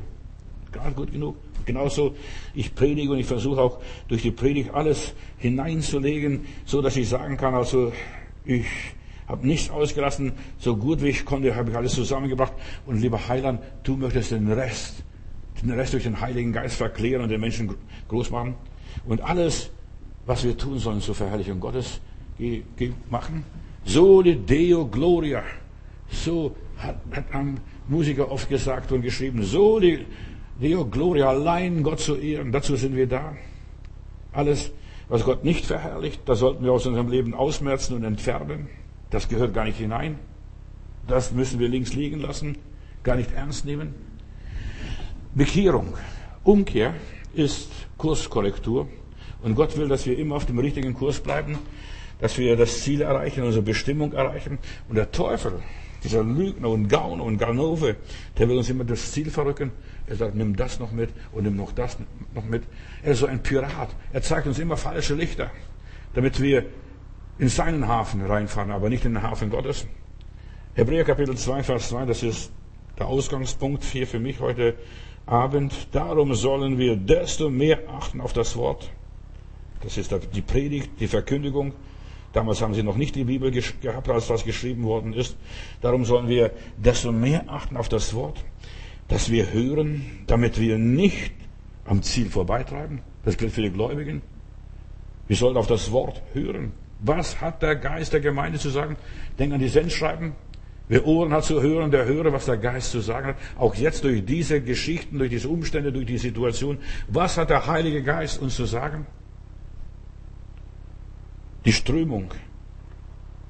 [0.72, 1.38] Gerade gut genug.
[1.66, 2.16] Genauso,
[2.54, 7.36] ich predige und ich versuche auch durch die Predigt alles hineinzulegen, so dass ich sagen
[7.36, 7.92] kann, also
[8.46, 8.66] ich
[9.28, 12.54] habe nichts ausgelassen, so gut wie ich konnte, habe ich alles zusammengebracht.
[12.86, 15.04] Und lieber Heiland, du möchtest den Rest
[15.62, 17.76] den Rest durch den Heiligen Geist verklären und den Menschen
[18.08, 18.56] groß machen.
[19.06, 19.72] Und alles,
[20.28, 22.00] was wir tun sollen zur Verherrlichung Gottes
[23.10, 23.44] machen.
[23.86, 25.44] Soli Deo Gloria.
[26.10, 29.42] So hat, hat ein Musiker oft gesagt und geschrieben.
[29.44, 30.06] Soli
[30.62, 31.30] Deo Gloria.
[31.30, 32.52] Allein Gott zu ehren.
[32.52, 33.36] Dazu sind wir da.
[34.34, 34.72] Alles,
[35.08, 38.68] was Gott nicht verherrlicht, das sollten wir aus unserem Leben ausmerzen und entfernen.
[39.10, 40.20] Das gehört gar nicht hinein.
[41.08, 42.58] Das müssen wir links liegen lassen,
[43.04, 43.96] gar nicht ernst nehmen.
[45.34, 45.94] Bekehrung,
[46.44, 46.94] Umkehr
[47.34, 48.88] ist Kurskorrektur.
[49.42, 51.58] Und Gott will, dass wir immer auf dem richtigen Kurs bleiben,
[52.20, 54.58] dass wir das Ziel erreichen, unsere Bestimmung erreichen.
[54.90, 55.60] Und der Teufel,
[56.04, 57.96] dieser Lügner und Gauner und Ganove,
[58.38, 59.72] der will uns immer das Ziel verrücken.
[60.08, 61.98] Er sagt, nimm das noch mit und nimm noch das
[62.34, 62.64] noch mit.
[63.04, 63.90] Er ist so ein Pirat.
[64.14, 65.52] Er zeigt uns immer falsche Lichter,
[66.14, 66.66] damit wir
[67.38, 69.86] in seinen Hafen reinfahren, aber nicht in den Hafen Gottes.
[70.74, 72.52] Hebräer Kapitel 2, Vers 2, das ist
[72.98, 74.76] der Ausgangspunkt hier für mich heute
[75.26, 75.90] Abend.
[75.92, 78.90] Darum sollen wir desto mehr achten auf das Wort.
[79.82, 81.74] Das ist die Predigt, die Verkündigung.
[82.34, 85.38] Damals haben sie noch nicht die Bibel gehabt, als das geschrieben worden ist.
[85.82, 88.44] Darum sollen wir desto mehr achten auf das Wort,
[89.08, 91.32] dass wir hören, damit wir nicht
[91.86, 93.02] am Ziel vorbeitreiben.
[93.24, 94.22] Das gilt für die Gläubigen.
[95.28, 96.74] Wir sollen auf das Wort hören.
[97.00, 98.98] Was hat der Geist der Gemeinde zu sagen?
[99.38, 100.34] Denk an die Sendschreiben.
[100.90, 103.36] Wer Ohren hat zu hören, der höre, was der Geist zu sagen hat.
[103.58, 106.78] Auch jetzt durch diese Geschichten, durch diese Umstände, durch die Situation.
[107.10, 109.06] Was hat der Heilige Geist uns zu sagen?
[111.66, 112.32] Die Strömung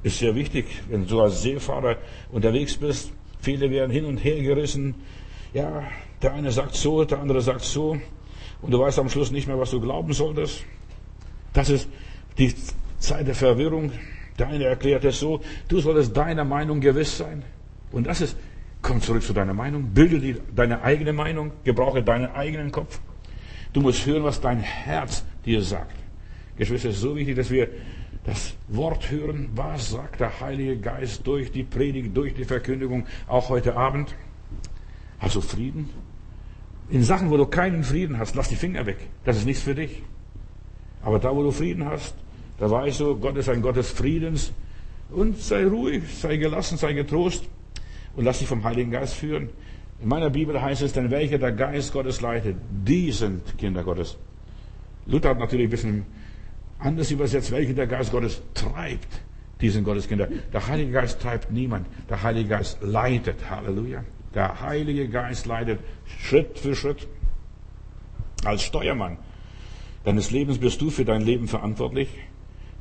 [0.04, 1.98] ist sehr wichtig, wenn du als Seefahrer
[2.32, 3.12] unterwegs bist.
[3.40, 4.96] Viele werden hin und her gerissen.
[5.54, 5.84] Ja,
[6.22, 7.98] der eine sagt so, der andere sagt so.
[8.62, 10.64] Und du weißt am Schluss nicht mehr, was du glauben solltest.
[11.54, 11.88] Das ist
[12.38, 12.54] die
[13.00, 13.92] Zeit der Verwirrung.
[14.40, 17.44] Der eine erklärt es so, du solltest deiner Meinung gewiss sein.
[17.92, 18.38] Und das ist,
[18.82, 23.00] komm zurück zu deiner Meinung, bilde die, deine eigene Meinung, gebrauche deinen eigenen Kopf.
[23.74, 25.96] Du musst hören, was dein Herz dir sagt.
[26.58, 27.70] Geschwister, es ist so wichtig, dass wir
[28.28, 29.50] das Wort hören.
[29.56, 34.14] Was sagt der Heilige Geist durch die Predigt, durch die Verkündigung, auch heute Abend?
[35.34, 35.90] Du Frieden?
[36.90, 38.98] In Sachen, wo du keinen Frieden hast, lass die Finger weg.
[39.24, 40.04] Das ist nichts für dich.
[41.02, 42.16] Aber da, wo du Frieden hast,
[42.60, 44.52] da weißt du, Gott ist ein Gott des Friedens.
[45.10, 47.48] Und sei ruhig, sei gelassen, sei getrost
[48.16, 49.50] und lass dich vom Heiligen Geist führen.
[50.02, 54.18] In meiner Bibel heißt es, denn welche der Geist Gottes leitet, die sind Kinder Gottes.
[55.06, 56.06] Luther hat natürlich ein bisschen
[56.80, 59.22] anders übersetzt, welche der Geist Gottes treibt,
[59.62, 60.28] die sind Gottes Kinder.
[60.54, 61.88] Der Heilige Geist treibt niemand.
[62.10, 63.50] Der Heilige Geist leitet.
[63.50, 64.04] Halleluja.
[64.34, 67.08] Der Heilige Geist leitet Schritt für Schritt.
[68.46, 69.18] Als Steuermann
[70.06, 72.08] deines Lebens bist du für dein Leben verantwortlich.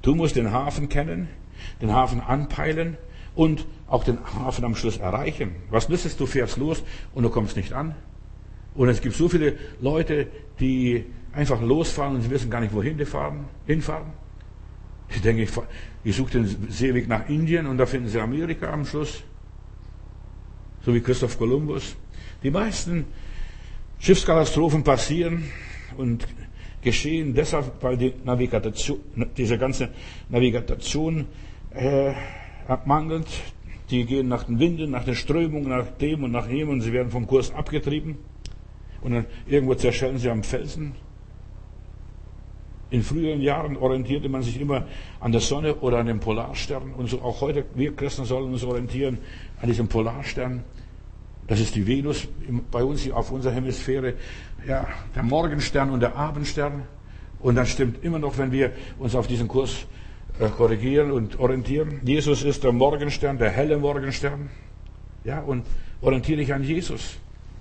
[0.03, 1.29] Du musst den Hafen kennen,
[1.81, 2.99] den Hafen anpeilen
[3.35, 5.57] und auch den Hafen am Schluss erreichen.
[5.71, 7.95] Was nützt es, du fährst los und du kommst nicht an?
[8.75, 10.29] Und es gibt so viele Leute,
[10.61, 14.07] die einfach losfahren und sie wissen gar nicht, wohin die fahren, hinfahren.
[15.11, 15.51] Ich denke, ich,
[16.03, 19.23] ich suche den Seeweg nach Indien und da finden sie Amerika am Schluss.
[20.83, 21.95] So wie Christoph Kolumbus.
[22.43, 23.05] Die meisten
[23.99, 25.45] Schiffskatastrophen passieren
[25.97, 26.27] und
[26.83, 28.99] geschehen deshalb, weil die Navigation,
[29.37, 29.91] diese ganze
[30.29, 31.27] Navigation
[31.75, 32.13] äh,
[32.85, 33.29] mangelt.
[33.91, 36.93] Die gehen nach den Winden, nach den Strömungen, nach dem und nach dem und sie
[36.93, 38.17] werden vom Kurs abgetrieben.
[39.03, 40.95] Und dann irgendwo zerschellen sie am Felsen.
[42.91, 44.87] In früheren Jahren orientierte man sich immer
[45.19, 46.93] an der Sonne oder an den Polarstern.
[46.95, 49.19] Und so auch heute, wir Christen sollen uns orientieren
[49.61, 50.63] an diesem Polarstern.
[51.49, 52.29] Das ist die Venus
[52.71, 54.15] bei uns hier auf unserer Hemisphäre.
[54.67, 56.85] Ja, der Morgenstern und der Abendstern.
[57.41, 59.87] Und dann stimmt immer noch, wenn wir uns auf diesen Kurs
[60.39, 62.01] äh, korrigieren und orientieren.
[62.05, 64.51] Jesus ist der Morgenstern, der helle Morgenstern.
[65.25, 65.67] Ja, und
[66.01, 67.19] orientiere dich an Jesus.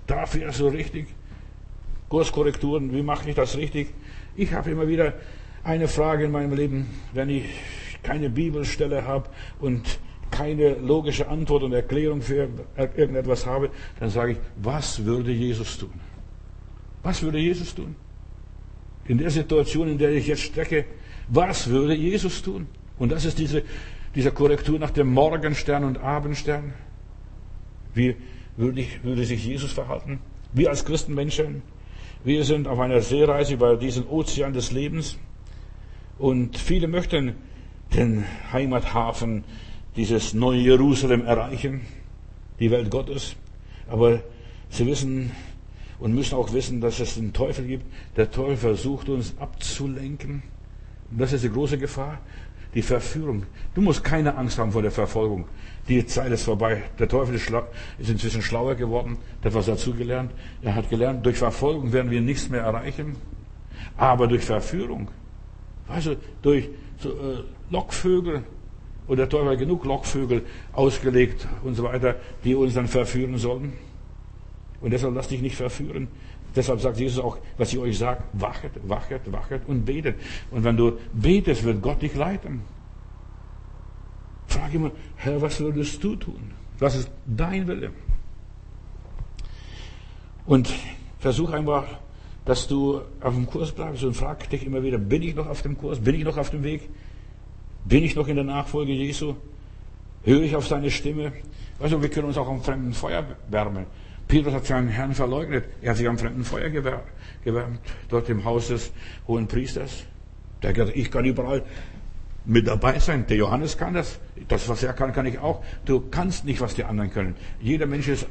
[0.07, 1.07] Dafür so richtig.
[2.09, 3.87] Kurskorrekturen, wie mache ich das richtig?
[4.35, 5.13] Ich habe immer wieder
[5.63, 7.45] eine Frage in meinem Leben, wenn ich
[8.03, 13.69] keine Bibelstelle habe und keine logische Antwort und Erklärung für irgendetwas habe,
[13.99, 15.93] dann sage ich, was würde Jesus tun?
[17.03, 17.95] Was würde Jesus tun?
[19.07, 20.85] In der Situation, in der ich jetzt stecke,
[21.29, 22.67] was würde Jesus tun?
[22.97, 23.63] Und das ist diese,
[24.15, 26.73] diese Korrektur nach dem Morgenstern und Abendstern.
[27.93, 28.15] Wie
[28.57, 30.19] würde, ich, würde sich Jesus verhalten?
[30.53, 31.61] Wir als Christenmenschen,
[32.25, 35.19] wir sind auf einer Seereise über diesen Ozean des Lebens
[36.17, 37.35] und viele möchten
[37.95, 39.43] den Heimathafen
[39.95, 41.81] dieses neue Jerusalem erreichen,
[42.59, 43.35] die Welt Gottes.
[43.87, 44.21] Aber
[44.69, 45.31] sie wissen
[45.99, 47.85] und müssen auch wissen, dass es den Teufel gibt.
[48.17, 50.41] Der Teufel versucht uns abzulenken.
[51.11, 52.19] Und das ist die große Gefahr.
[52.75, 53.43] Die Verführung.
[53.73, 55.45] Du musst keine Angst haben vor der Verfolgung.
[55.87, 56.83] Die Zeit ist vorbei.
[56.99, 57.51] Der Teufel ist,
[58.09, 59.17] inzwischen schlauer geworden.
[59.41, 60.31] Der hat was dazugelernt.
[60.61, 63.15] Er hat gelernt, durch Verfolgung werden wir nichts mehr erreichen.
[63.97, 65.07] Aber durch Verführung.
[65.87, 68.43] Weißt du, durch so, äh, Lockvögel,
[69.07, 73.73] und der Teufel hat genug Lockvögel ausgelegt und so weiter, die uns dann verführen sollen.
[74.81, 76.07] Und deshalb lass dich nicht verführen.
[76.55, 80.15] Deshalb sagt Jesus auch, was ich euch sage, wachet, wachet, wachet und betet.
[80.51, 82.61] Und wenn du betest, wird Gott dich leiten.
[84.47, 86.51] Frag immer, Herr, was würdest du tun?
[86.79, 87.91] Was ist dein Wille?
[90.45, 90.71] Und
[91.19, 91.85] versuch einfach,
[92.45, 95.61] dass du auf dem Kurs bleibst und frag dich immer wieder, bin ich noch auf
[95.61, 95.99] dem Kurs?
[95.99, 96.89] Bin ich noch auf dem Weg?
[97.83, 99.35] Bin ich noch in der Nachfolge Jesu?
[100.23, 101.33] Höre ich auf seine Stimme?
[101.79, 103.85] Du, wir können uns auch am fremden Feuer wärmen.
[104.27, 105.65] Petrus hat seinen Herrn verleugnet.
[105.81, 108.91] Er hat sich am fremden Feuer gewärmt, dort im Haus des
[109.27, 110.05] hohen Priesters.
[110.61, 111.63] Der hat gesagt, ich kann überall
[112.45, 113.25] mit dabei sein.
[113.27, 114.19] Der Johannes kann das.
[114.47, 115.63] Das, was er kann, kann ich auch.
[115.85, 117.35] Du kannst nicht, was die anderen können.
[117.61, 118.27] Jeder Mensch ist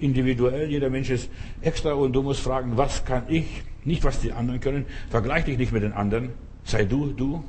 [0.00, 3.62] individuell, jeder Mensch ist extra und du musst fragen, was kann ich?
[3.84, 4.86] Nicht, was die anderen können.
[5.10, 6.30] Vergleich dich nicht mit den anderen.
[6.64, 7.44] Sei du, du.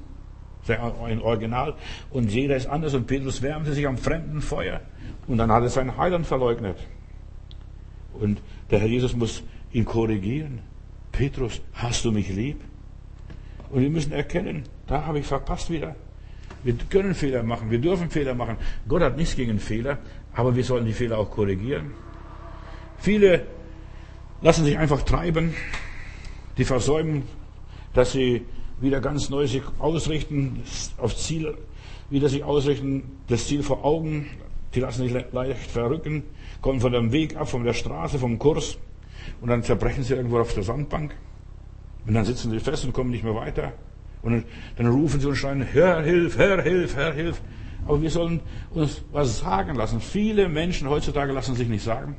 [0.67, 1.75] ein Original.
[2.09, 2.93] Und jeder ist anders.
[2.93, 4.81] Und Petrus wärmte sich am fremden Feuer.
[5.27, 6.77] Und dann hat er seinen Heiland verleugnet.
[8.19, 10.59] Und der Herr Jesus muss ihn korrigieren.
[11.11, 12.59] Petrus, hast du mich lieb?
[13.69, 15.95] Und wir müssen erkennen, da habe ich verpasst wieder.
[16.63, 18.57] Wir können Fehler machen, wir dürfen Fehler machen.
[18.87, 19.97] Gott hat nichts gegen Fehler,
[20.33, 21.91] aber wir sollen die Fehler auch korrigieren.
[22.97, 23.45] Viele
[24.41, 25.53] lassen sich einfach treiben,
[26.57, 27.23] die versäumen,
[27.93, 28.45] dass sie
[28.79, 30.61] wieder ganz neu sich ausrichten,
[30.97, 31.55] auf Ziel,
[32.09, 34.27] wieder sich ausrichten, das Ziel vor Augen,
[34.75, 36.23] die lassen sich leicht verrücken,
[36.63, 38.79] kommen von dem Weg ab, von der Straße, vom Kurs
[39.41, 41.15] und dann zerbrechen sie irgendwo auf der Sandbank
[42.07, 43.73] und dann sitzen sie fest und kommen nicht mehr weiter
[44.23, 44.45] und
[44.77, 47.41] dann, rufen sie und schreien, Herr, hilf, Herr, hilf, Herr, hilf.
[47.85, 48.39] Aber wir sollen
[48.71, 49.99] uns was sagen lassen.
[49.99, 52.15] Viele Menschen heutzutage lassen sich nicht sagen.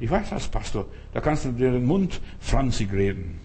[0.00, 0.86] Ich weiß was, Pastor.
[1.12, 3.40] Da kannst du dir den Mund franzig reden.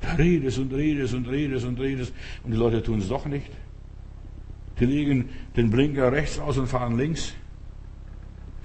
[0.00, 2.14] Da redest und redest und redest und redest.
[2.44, 3.50] Und die Leute tun es doch nicht.
[4.78, 7.34] Die legen den Blinker rechts aus und fahren links.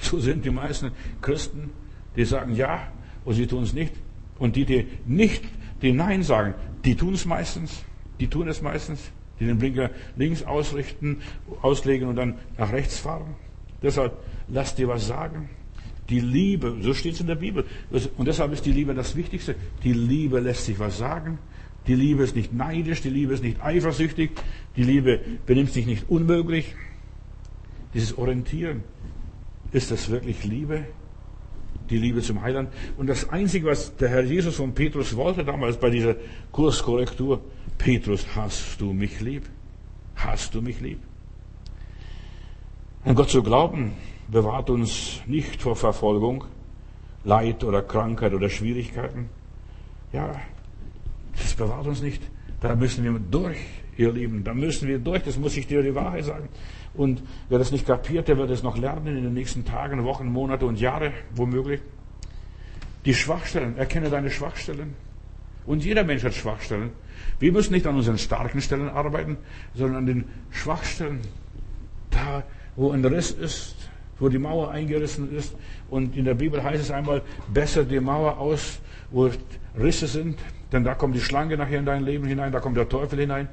[0.06, 0.92] So sind die meisten
[1.22, 1.72] Christen,
[2.16, 2.88] die sagen ja
[3.26, 3.94] und sie tun es nicht.
[4.38, 5.44] Und die, die nicht,
[5.82, 7.84] die Nein sagen, die tun es meistens.
[8.20, 11.22] Die tun es meistens, die den Blinker links ausrichten,
[11.62, 13.36] auslegen und dann nach rechts fahren.
[13.82, 14.14] Deshalb
[14.48, 15.50] lass dir was sagen.
[16.10, 17.66] Die Liebe, so steht es in der Bibel.
[18.18, 19.56] Und deshalb ist die Liebe das Wichtigste.
[19.84, 21.40] Die Liebe lässt sich was sagen.
[21.88, 24.32] Die Liebe ist nicht neidisch, die Liebe ist nicht eifersüchtig,
[24.76, 26.76] die Liebe benimmt sich nicht unmöglich.
[27.94, 28.84] Dieses Orientieren,
[29.76, 30.86] ist das wirklich Liebe?
[31.90, 32.70] Die Liebe zum Heiland.
[32.98, 36.16] Und das Einzige, was der Herr Jesus von Petrus wollte damals bei dieser
[36.52, 37.42] Kurskorrektur,
[37.78, 39.44] Petrus, hast du mich lieb?
[40.16, 41.00] Hast du mich lieb?
[43.04, 43.92] An Gott zu glauben,
[44.30, 46.46] bewahrt uns nicht vor Verfolgung,
[47.26, 49.30] Leid oder Krankheit oder Schwierigkeiten.
[50.14, 50.42] Ja,
[51.36, 52.24] das bewahrt uns nicht.
[52.62, 53.60] Da müssen wir durch,
[53.98, 54.44] ihr Lieben.
[54.44, 55.24] Da müssen wir durch.
[55.24, 56.50] Das muss ich dir die Wahrheit sagen.
[56.94, 60.28] Und wer das nicht kapiert, der wird es noch lernen in den nächsten Tagen, Wochen,
[60.28, 61.82] Monate und Jahre, womöglich.
[63.06, 64.94] Die Schwachstellen, erkenne deine Schwachstellen.
[65.66, 66.92] Und jeder Mensch hat Schwachstellen.
[67.40, 69.38] Wir müssen nicht an unseren starken Stellen arbeiten,
[69.74, 71.20] sondern an den Schwachstellen.
[72.12, 72.44] Da,
[72.76, 75.56] wo ein Riss ist, wo die Mauer eingerissen ist.
[75.90, 77.22] Und in der Bibel heißt es einmal,
[77.54, 78.80] besser die Mauer aus,
[79.12, 79.30] wo
[79.78, 80.40] Risse sind,
[80.72, 83.48] denn da kommt die Schlange nachher in dein Leben hinein, da kommt der Teufel hinein,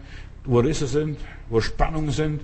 [0.45, 2.43] wo Risse sind, wo Spannungen sind,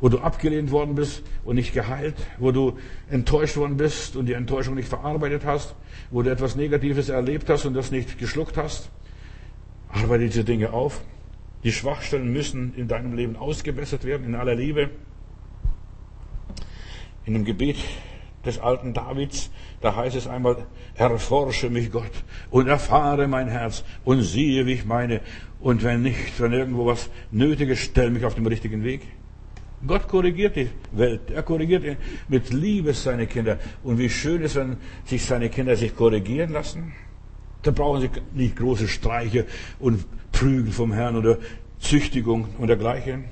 [0.00, 4.32] wo du abgelehnt worden bist und nicht geheilt, wo du enttäuscht worden bist und die
[4.34, 5.74] Enttäuschung nicht verarbeitet hast,
[6.10, 8.90] wo du etwas Negatives erlebt hast und das nicht geschluckt hast.
[9.88, 11.00] Arbeite diese Dinge auf.
[11.62, 14.90] Die Schwachstellen müssen in deinem Leben ausgebessert werden, in aller Liebe.
[17.24, 17.76] In dem Gebet
[18.44, 22.12] des alten Davids, da heißt es einmal, erforsche mich Gott
[22.50, 25.20] und erfahre mein Herz und siehe, wie ich meine.
[25.60, 29.02] Und wenn nicht, wenn irgendwo was Nötiges, stell mich auf den richtigen Weg.
[29.86, 31.30] Gott korrigiert die Welt.
[31.30, 33.58] Er korrigiert mit Liebe seine Kinder.
[33.82, 36.92] Und wie schön ist, wenn sich seine Kinder sich korrigieren lassen.
[37.62, 39.46] Da brauchen sie nicht große Streiche
[39.78, 41.38] und Prügel vom Herrn oder
[41.78, 43.24] Züchtigung und dergleichen.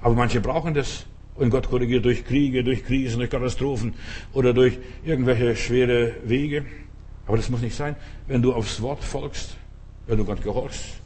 [0.00, 1.06] Aber manche brauchen das.
[1.38, 3.94] Und Gott korrigiert durch Kriege, durch Krisen, durch Katastrophen
[4.32, 6.66] oder durch irgendwelche schwere Wege.
[7.26, 7.94] Aber das muss nicht sein.
[8.26, 9.56] Wenn du aufs Wort folgst,
[10.06, 11.00] wenn du Gott gehorchst,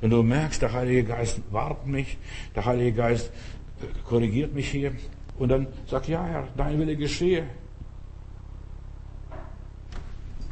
[0.00, 2.18] wenn du merkst, der Heilige Geist wartet mich,
[2.54, 3.32] der Heilige Geist
[4.06, 4.92] korrigiert mich hier
[5.38, 7.44] und dann sagt, ja Herr, dein Wille geschehe.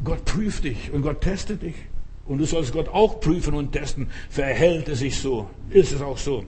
[0.02, 1.74] Gott prüft dich und Gott testet dich.
[2.24, 4.10] Und du sollst Gott auch prüfen und testen.
[4.30, 5.48] Verhält es sich so?
[5.70, 6.44] Ist es auch so?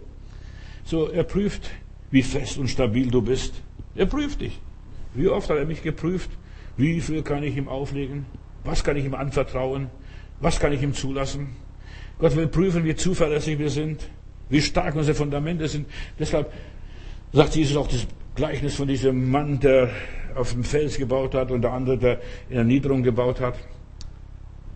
[0.84, 1.70] So, er prüft,
[2.10, 3.62] wie fest und stabil du bist.
[3.94, 4.60] Er prüft dich.
[5.14, 6.30] Wie oft hat er mich geprüft?
[6.76, 8.26] Wie viel kann ich ihm auflegen?
[8.64, 9.88] Was kann ich ihm anvertrauen?
[10.40, 11.48] Was kann ich ihm zulassen?
[12.18, 14.08] Gott will prüfen, wie zuverlässig wir sind,
[14.48, 15.86] wie stark unsere Fundamente sind.
[16.18, 16.52] Deshalb
[17.32, 19.90] sagt Jesus auch das Gleichnis von diesem Mann, der
[20.34, 23.58] auf dem Fels gebaut hat und der andere, der in der Niederung gebaut hat.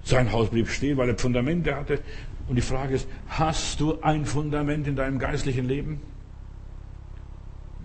[0.03, 2.01] Sein Haus blieb stehen, weil er Fundamente hatte.
[2.49, 6.01] Und die Frage ist, hast du ein Fundament in deinem geistlichen Leben?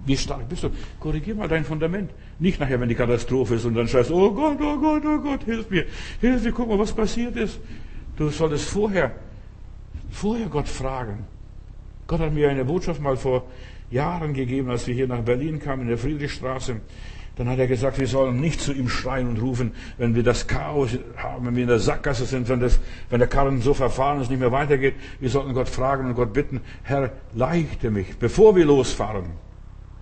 [0.06, 0.70] Wie stark bist du?
[1.00, 2.12] Korrigier mal dein Fundament.
[2.40, 5.44] Nicht nachher, wenn die Katastrophe ist und dann schreist, oh Gott, oh Gott, oh Gott,
[5.44, 5.86] hilf mir,
[6.22, 7.60] hilf mir, guck mal, was passiert ist.
[8.18, 9.12] Du solltest vorher,
[10.12, 11.26] vorher Gott fragen.
[12.08, 13.46] Gott hat mir eine Botschaft mal vor
[13.92, 16.82] Jahren gegeben, als wir hier nach Berlin kamen, in der Friedrichstraße.
[17.36, 20.48] Dann hat er gesagt, wir sollen nicht zu ihm schreien und rufen, wenn wir das
[20.48, 24.20] Chaos haben, wenn wir in der Sackgasse sind, wenn, das, wenn der Karren so verfahren
[24.20, 24.96] ist, nicht mehr weitergeht.
[25.22, 29.28] Wir sollten Gott fragen und Gott bitten, Herr, leichte mich, bevor wir losfahren,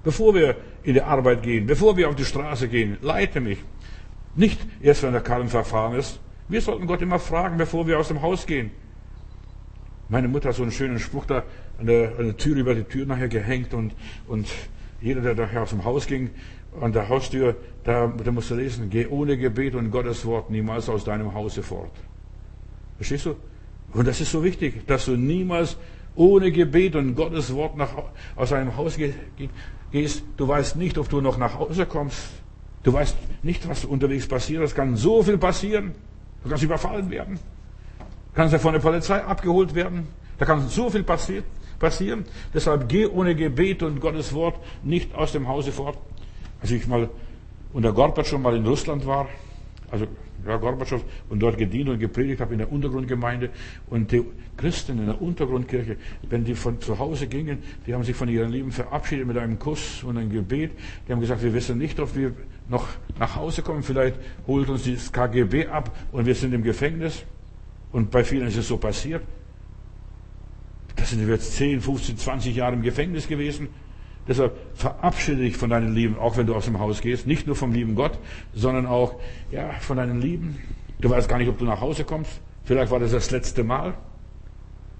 [0.08, 3.58] bevor wir in die Arbeit gehen, bevor wir auf die Straße gehen, leite mich.
[4.36, 6.22] Nicht erst, wenn der Karren verfahren ist.
[6.48, 8.72] Wir sollten Gott immer fragen, bevor wir aus dem Haus gehen.
[10.08, 11.44] Meine Mutter hat so einen schönen Spruch da
[11.78, 13.96] an der, an der Tür über die Tür nachher gehängt und,
[14.30, 14.48] und
[15.02, 16.30] jeder, der nachher aus dem Haus ging,
[16.80, 21.04] an der Haustür, da, da musste lesen, geh ohne Gebet und Gottes Wort niemals aus
[21.04, 21.92] deinem Hause fort.
[22.96, 23.36] Verstehst du?
[23.92, 25.76] Und das ist so wichtig, dass du niemals
[26.16, 27.92] ohne Gebet und Gottes Wort nach,
[28.38, 29.16] aus deinem Haus gehst.
[29.92, 32.30] Du weißt nicht, ob du noch nach Hause kommst.
[32.84, 34.64] Du weißt nicht, was unterwegs passiert.
[34.64, 35.96] Es kann so viel passieren.
[36.44, 37.40] Du kannst überfallen werden.
[37.98, 40.08] Du kannst ja von der Polizei abgeholt werden.
[40.38, 41.46] Da kann so viel passieren
[41.78, 42.26] passieren.
[42.54, 45.98] Deshalb geh ohne Gebet und Gottes Wort nicht aus dem Hause fort.
[46.62, 47.10] Als ich mal
[47.74, 49.28] unter Gorbatschow mal in Russland war,
[49.92, 50.08] also
[50.48, 53.50] ja, Gorbatschow und dort gedient und gepredigt habe in der Untergrundgemeinde
[53.90, 54.24] und die
[54.56, 55.98] Christen in der Untergrundkirche,
[56.30, 59.60] wenn die von zu Hause gingen, die haben sich von ihren Lieben verabschiedet mit einem
[59.60, 60.72] Kuss und einem Gebet.
[61.08, 62.34] Die haben gesagt, wir wissen nicht, ob wir
[62.70, 62.88] noch
[63.20, 63.84] nach Hause kommen.
[63.84, 67.24] Vielleicht holt uns das KGB ab und wir sind im Gefängnis.
[67.92, 69.22] Und bei vielen ist es so passiert.
[70.96, 73.70] Das sind jetzt 10, 15, 20 Jahre im Gefängnis gewesen.
[74.28, 77.28] Deshalb verabschiede dich von deinen Lieben, auch wenn du aus dem Haus gehst.
[77.28, 78.18] Nicht nur vom lieben Gott,
[78.54, 79.16] sondern auch
[79.52, 80.58] ja, von deinen Lieben.
[81.00, 82.42] Du weißt gar nicht, ob du nach Hause kommst.
[82.66, 83.94] Vielleicht war das das letzte Mal.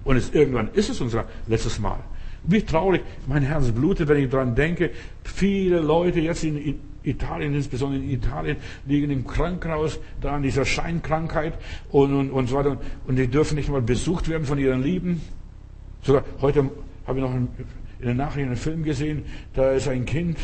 [0.04, 2.00] Und es, irgendwann ist es unser letztes Mal.
[2.44, 4.92] Wie traurig, mein Herz blutet, wenn ich daran denke.
[5.24, 11.54] Viele Leute jetzt in Italien, insbesondere in Italien, liegen im Krankenhaus, da an dieser Scheinkrankheit
[11.90, 12.78] und, und, und so weiter.
[13.06, 15.22] Und die dürfen nicht mal besucht werden von ihren Lieben.
[16.04, 16.70] Sogar heute
[17.06, 17.34] habe ich noch
[18.00, 20.38] in den Nachrichten einen Film gesehen, da ist ein Kind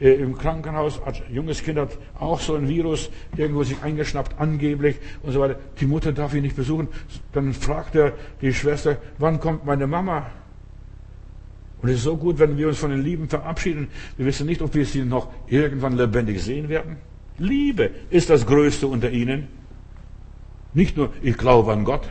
[0.00, 4.96] äh, im Krankenhaus, ein junges Kind hat auch so ein Virus irgendwo sich eingeschnappt, angeblich
[5.22, 5.56] und so weiter.
[5.80, 6.88] Die Mutter darf ihn nicht besuchen.
[7.32, 10.26] Dann fragt er die Schwester, wann kommt meine Mama?
[11.80, 13.88] Und es ist so gut, wenn wir uns von den Lieben verabschieden.
[14.16, 16.96] Wir wissen nicht, ob wir sie noch irgendwann lebendig sehen werden.
[17.38, 19.46] Liebe ist das Größte unter ihnen.
[20.74, 22.08] Nicht nur, ich glaube an Gott.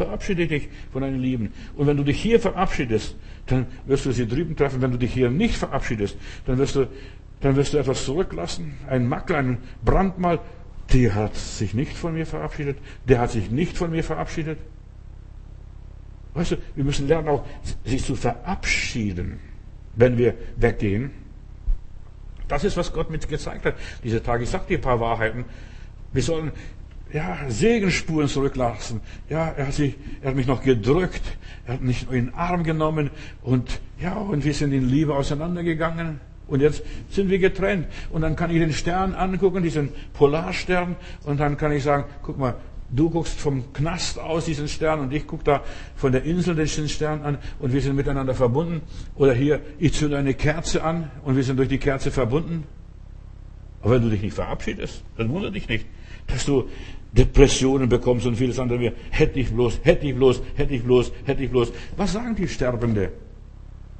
[0.00, 1.52] Verabschiede dich von deinen Lieben.
[1.76, 4.80] Und wenn du dich hier verabschiedest, dann wirst du sie drüben treffen.
[4.80, 6.86] Wenn du dich hier nicht verabschiedest, dann wirst du,
[7.42, 8.78] dann wirst du etwas zurücklassen.
[8.88, 10.38] Ein Mackel, ein Brandmal.
[10.94, 12.78] Der hat sich nicht von mir verabschiedet.
[13.06, 14.58] Der hat sich nicht von mir verabschiedet.
[16.32, 17.46] Weißt du, wir müssen lernen auch,
[17.84, 19.38] sich zu verabschieden,
[19.96, 21.10] wenn wir weggehen.
[22.48, 24.44] Das ist, was Gott mit gezeigt hat, diese Tage.
[24.44, 25.44] Ich sag dir ein paar Wahrheiten.
[26.14, 26.52] Wir sollen
[27.12, 29.00] ja, Segenspuren zurücklassen.
[29.28, 31.22] Ja, er hat, sich, er hat mich noch gedrückt,
[31.66, 33.10] er hat mich in den Arm genommen
[33.42, 36.20] und ja, und wir sind in Liebe auseinandergegangen.
[36.46, 37.86] Und jetzt sind wir getrennt.
[38.10, 42.38] Und dann kann ich den Stern angucken, diesen Polarstern, und dann kann ich sagen, guck
[42.38, 42.56] mal,
[42.90, 45.62] du guckst vom Knast aus diesen Stern und ich gucke da
[45.94, 48.82] von der Insel diesen Stern an und wir sind miteinander verbunden.
[49.14, 52.64] Oder hier, ich zünde eine Kerze an und wir sind durch die Kerze verbunden.
[53.82, 55.86] Aber wenn du dich nicht verabschiedest, dann wundert dich nicht,
[56.26, 56.68] dass du
[57.12, 58.92] Depressionen bekommst und vieles andere mehr.
[59.10, 61.72] Hätte ich bloß, hätte ich bloß, hätte ich bloß, hätte ich bloß.
[61.96, 63.12] Was sagen die Sterbende,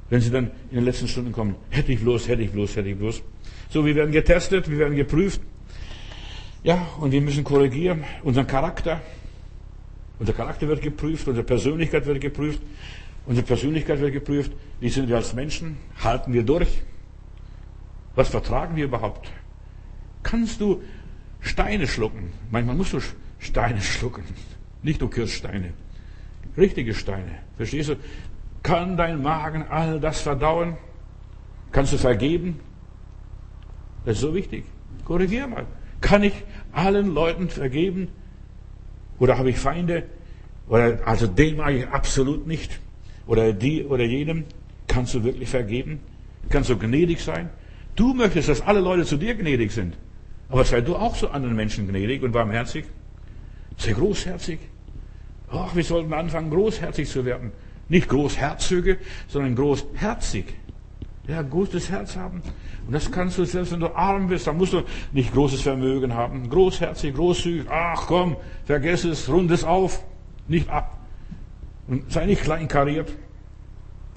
[0.09, 1.55] wenn sie dann in den letzten Stunden kommen?
[1.69, 3.21] Hätte ich bloß, hätte ich bloß, hätte ich bloß.
[3.69, 5.41] So, wir werden getestet, wir werden geprüft.
[6.63, 8.03] Ja, und wir müssen korrigieren.
[8.23, 9.01] Unseren Charakter.
[10.19, 12.61] Unser Charakter wird geprüft, unsere Persönlichkeit wird geprüft.
[13.25, 14.51] Unsere Persönlichkeit wird geprüft.
[14.79, 15.77] Wie sind wir als Menschen?
[16.03, 16.81] Halten wir durch?
[18.15, 19.31] Was vertragen wir überhaupt?
[20.23, 20.81] Kannst du
[21.41, 22.31] Steine schlucken.
[22.51, 22.99] Manchmal musst du
[23.39, 24.23] Steine schlucken.
[24.83, 25.73] Nicht nur Kirschsteine.
[26.57, 27.39] Richtige Steine.
[27.57, 27.95] Verstehst du?
[28.63, 30.77] Kann dein Magen all das verdauen?
[31.71, 32.59] Kannst du vergeben?
[34.05, 34.65] Das ist so wichtig.
[35.05, 35.65] Korrigier mal.
[35.99, 36.33] Kann ich
[36.71, 38.09] allen Leuten vergeben?
[39.19, 40.03] Oder habe ich Feinde?
[40.67, 42.79] Oder, also den mag ich absolut nicht.
[43.27, 44.45] Oder die oder jenem.
[44.87, 45.99] Kannst du wirklich vergeben?
[46.49, 47.49] Kannst du gnädig sein?
[47.95, 49.95] Du möchtest, dass alle Leute zu dir gnädig sind.
[50.51, 52.85] Aber sei du auch so anderen Menschen gnädig und barmherzig.
[53.77, 54.59] Sei großherzig.
[55.49, 57.51] Ach, wir sollten anfangen, großherzig zu werden.
[57.87, 60.45] Nicht großherzige, sondern großherzig.
[61.27, 62.41] Ja, gutes Herz haben.
[62.85, 64.83] Und das kannst du selbst, wenn du arm bist, dann musst du
[65.13, 66.49] nicht großes Vermögen haben.
[66.49, 67.67] Großherzig, großzügig.
[67.69, 68.35] Ach komm,
[68.65, 70.03] vergess es, rund es auf.
[70.47, 70.99] Nicht ab.
[71.87, 73.11] Und sei nicht kleinkariert.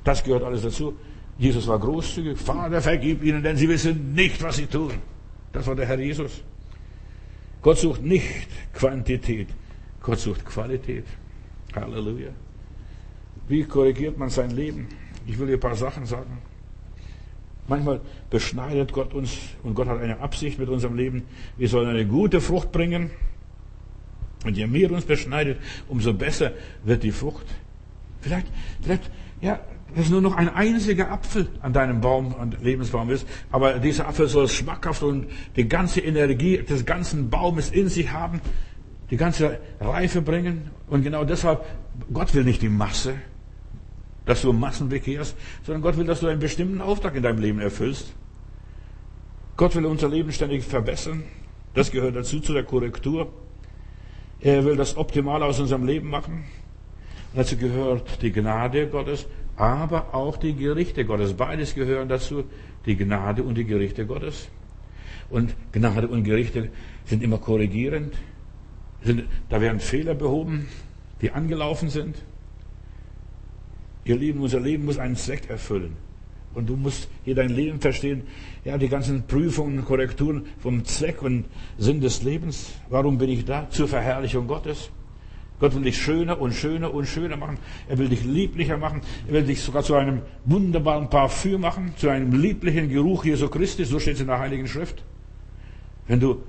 [0.03, 0.97] Das gehört alles dazu.
[1.39, 2.39] Jesus war großzügig.
[2.39, 4.93] Vater, vergib ihnen, denn sie wissen nicht, was sie tun.
[5.55, 6.42] Das war der Herr Jesus.
[7.62, 9.48] Gott sucht nicht Quantität,
[10.02, 11.07] Gott sucht Qualität.
[11.74, 12.30] Halleluja.
[13.48, 14.88] Wie korrigiert man sein Leben?
[15.26, 16.38] Ich will dir ein paar Sachen sagen.
[17.66, 21.22] Manchmal beschneidet Gott uns und Gott hat eine Absicht mit unserem Leben.
[21.57, 23.11] Wir sollen eine gute Frucht bringen.
[24.44, 26.52] Und je mehr uns beschneidet, umso besser
[26.84, 27.46] wird die Frucht.
[28.20, 28.46] Vielleicht,
[28.82, 29.61] vielleicht, ja,
[29.97, 34.28] dass nur noch ein einziger Apfel an deinem Baum, an Lebensbaum ist, aber dieser Apfel
[34.28, 35.26] soll schmackhaft und
[35.57, 38.40] die ganze Energie des ganzen Baumes in sich haben.
[39.11, 40.70] die ganze Reife bringen.
[40.88, 41.64] Und genau deshalb,
[42.12, 43.14] Gott will nicht die Masse,
[44.26, 47.61] dass du Massen bekehrst, sondern Gott will, dass du einen bestimmten Auftrag in deinem Leben
[47.61, 48.14] erfüllst.
[49.57, 51.22] Gott will unser Leben ständig verbessern.
[51.74, 53.32] Das gehört dazu, zu der Korrektur.
[54.40, 56.45] Er will das Optimale aus unserem Leben machen.
[57.34, 59.26] Dazu gehört die Gnade Gottes,
[59.57, 61.34] aber auch die Gerichte Gottes.
[61.34, 62.44] Beides gehören dazu,
[62.86, 64.48] die Gnade und die Gerichte Gottes.
[65.30, 66.70] Und Gnade und Gerichte
[67.05, 68.14] sind immer korrigierend.
[69.02, 70.68] Sind, da werden Fehler behoben,
[71.20, 72.16] die angelaufen sind.
[74.05, 75.96] Ihr Lieben, unser Leben muss einen Zweck erfüllen.
[76.55, 78.22] Und du musst hier dein Leben verstehen.
[78.64, 81.46] Ja, die ganzen Prüfungen, und Korrekturen vom Zweck und
[81.78, 82.74] Sinn des Lebens.
[82.88, 83.68] Warum bin ich da?
[83.70, 84.90] Zur Verherrlichung Gottes.
[85.65, 87.57] Gott will dich schöner und schöner und schöner machen.
[87.89, 89.01] Er will dich lieblicher machen.
[89.27, 93.87] Er will dich sogar zu einem wunderbaren Parfüm machen, zu einem lieblichen Geruch Jesu Christi.
[93.87, 95.03] So steht es in der Heiligen Schrift.
[96.07, 96.43] Wenn du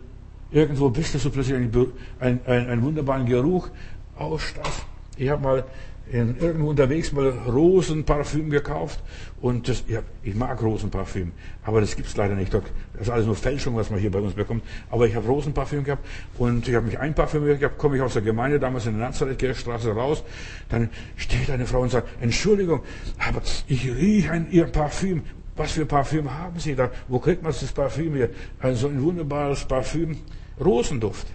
[0.51, 3.70] irgendwo bist, dass du plötzlich einen, einen, einen wunderbaren Geruch
[4.18, 4.86] ausstrahlst.
[5.16, 5.63] Ich habe mal
[6.11, 8.99] in, irgendwo unterwegs mal Rosenparfüm gekauft
[9.41, 11.31] und das, ja, ich mag Rosenparfüm,
[11.63, 12.53] aber das gibt's leider nicht.
[12.53, 12.63] Das
[12.99, 14.63] ist alles nur Fälschung, was man hier bei uns bekommt.
[14.89, 16.05] Aber ich habe Rosenparfüm gehabt
[16.37, 19.91] und ich habe mich einparfümiert gehabt, komme ich aus der Gemeinde damals in der Nazareth-Straße
[19.91, 20.23] raus,
[20.69, 22.81] dann steht eine Frau und sagt, Entschuldigung,
[23.17, 25.23] aber ich rieche ein, Ihr Parfüm.
[25.57, 26.91] Was für Parfüm haben Sie da?
[27.07, 28.29] Wo kriegt man das Parfüm hier?
[28.59, 30.17] Ein so ein wunderbares Parfüm.
[30.59, 31.27] Rosenduft.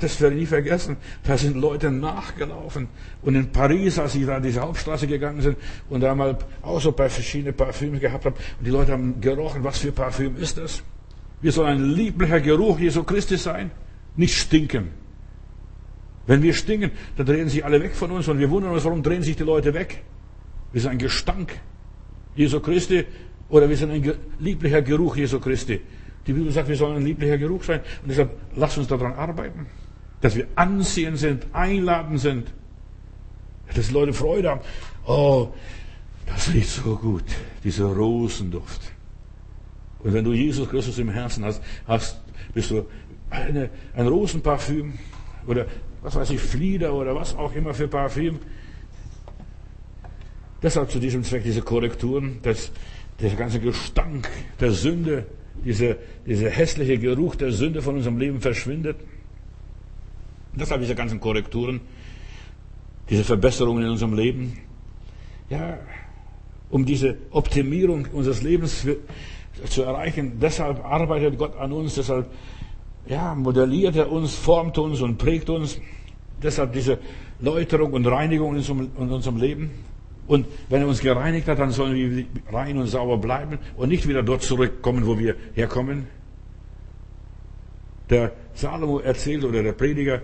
[0.00, 0.96] Das werde ich nie vergessen.
[1.24, 2.86] Da sind Leute nachgelaufen.
[3.22, 5.56] Und in Paris, als ich da diese Hauptstraße gegangen sind
[5.90, 9.64] und da mal auch so bei verschiedene Parfüme gehabt habe, und die Leute haben gerochen,
[9.64, 10.84] was für Parfüm ist das?
[11.40, 13.72] Wir sollen ein lieblicher Geruch Jesu Christi sein,
[14.14, 14.90] nicht stinken.
[16.28, 19.02] Wenn wir stinken, dann drehen sich alle weg von uns und wir wundern uns, warum
[19.02, 20.04] drehen sich die Leute weg?
[20.70, 21.58] Wir sind ein Gestank
[22.36, 23.04] Jesu Christi
[23.48, 25.80] oder wir sind ein lieblicher Geruch Jesu Christi.
[26.26, 27.80] Die Bibel sagt, wir sollen ein lieblicher Geruch sein.
[28.02, 29.66] Und deshalb lasst uns daran arbeiten,
[30.20, 32.52] dass wir ansehen sind, einladend sind,
[33.74, 34.60] dass Leute Freude haben.
[35.06, 35.48] Oh,
[36.26, 37.24] das riecht so gut,
[37.64, 38.80] dieser Rosenduft.
[40.00, 42.20] Und wenn du Jesus Christus im Herzen hast, hast
[42.54, 42.86] bist du
[43.30, 44.94] eine, ein Rosenparfüm
[45.46, 45.66] oder
[46.02, 48.38] was weiß ich, Flieder oder was auch immer für Parfüm.
[50.62, 52.72] Deshalb zu diesem Zweck diese Korrekturen, dass
[53.20, 54.28] der ganze Gestank
[54.60, 55.26] der Sünde
[55.64, 55.96] dieser,
[56.26, 58.96] dieser hässliche Geruch der Sünde von unserem Leben verschwindet.
[60.54, 61.80] Deshalb diese ganzen Korrekturen,
[63.08, 64.58] diese Verbesserungen in unserem Leben.
[65.48, 65.78] Ja,
[66.70, 68.86] um diese Optimierung unseres Lebens
[69.68, 70.38] zu erreichen.
[70.40, 72.30] Deshalb arbeitet Gott an uns, deshalb
[73.06, 75.80] ja, modelliert er uns, formt uns und prägt uns.
[76.42, 76.98] Deshalb diese
[77.40, 79.70] Läuterung und Reinigung in unserem Leben.
[80.26, 84.08] Und wenn er uns gereinigt hat, dann sollen wir rein und sauber bleiben und nicht
[84.08, 86.06] wieder dort zurückkommen, wo wir herkommen.
[88.08, 90.22] Der Salomo erzählt oder der Prediger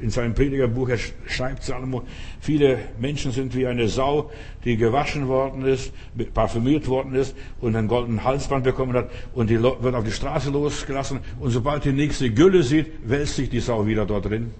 [0.00, 0.90] in seinem Predigerbuch
[1.26, 2.02] schreibt Salomo,
[2.40, 4.30] viele Menschen sind wie eine Sau,
[4.64, 5.92] die gewaschen worden ist,
[6.34, 10.50] parfümiert worden ist und ein goldenen Halsband bekommen hat und die wird auf die Straße
[10.50, 14.52] losgelassen und sobald die nächste Gülle sieht, wälzt sich die Sau wieder dort drin.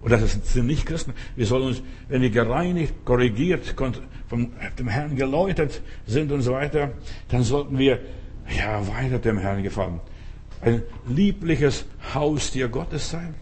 [0.00, 1.12] Und das sind nicht Christen.
[1.36, 3.74] Wir sollen uns, wenn wir gereinigt, korrigiert,
[4.28, 6.92] vom dem Herrn geläutert sind und so weiter,
[7.28, 8.00] dann sollten wir,
[8.56, 10.00] ja, weiter dem Herrn gefallen.
[10.62, 11.84] Ein liebliches
[12.14, 13.34] Haustier Gottes sein.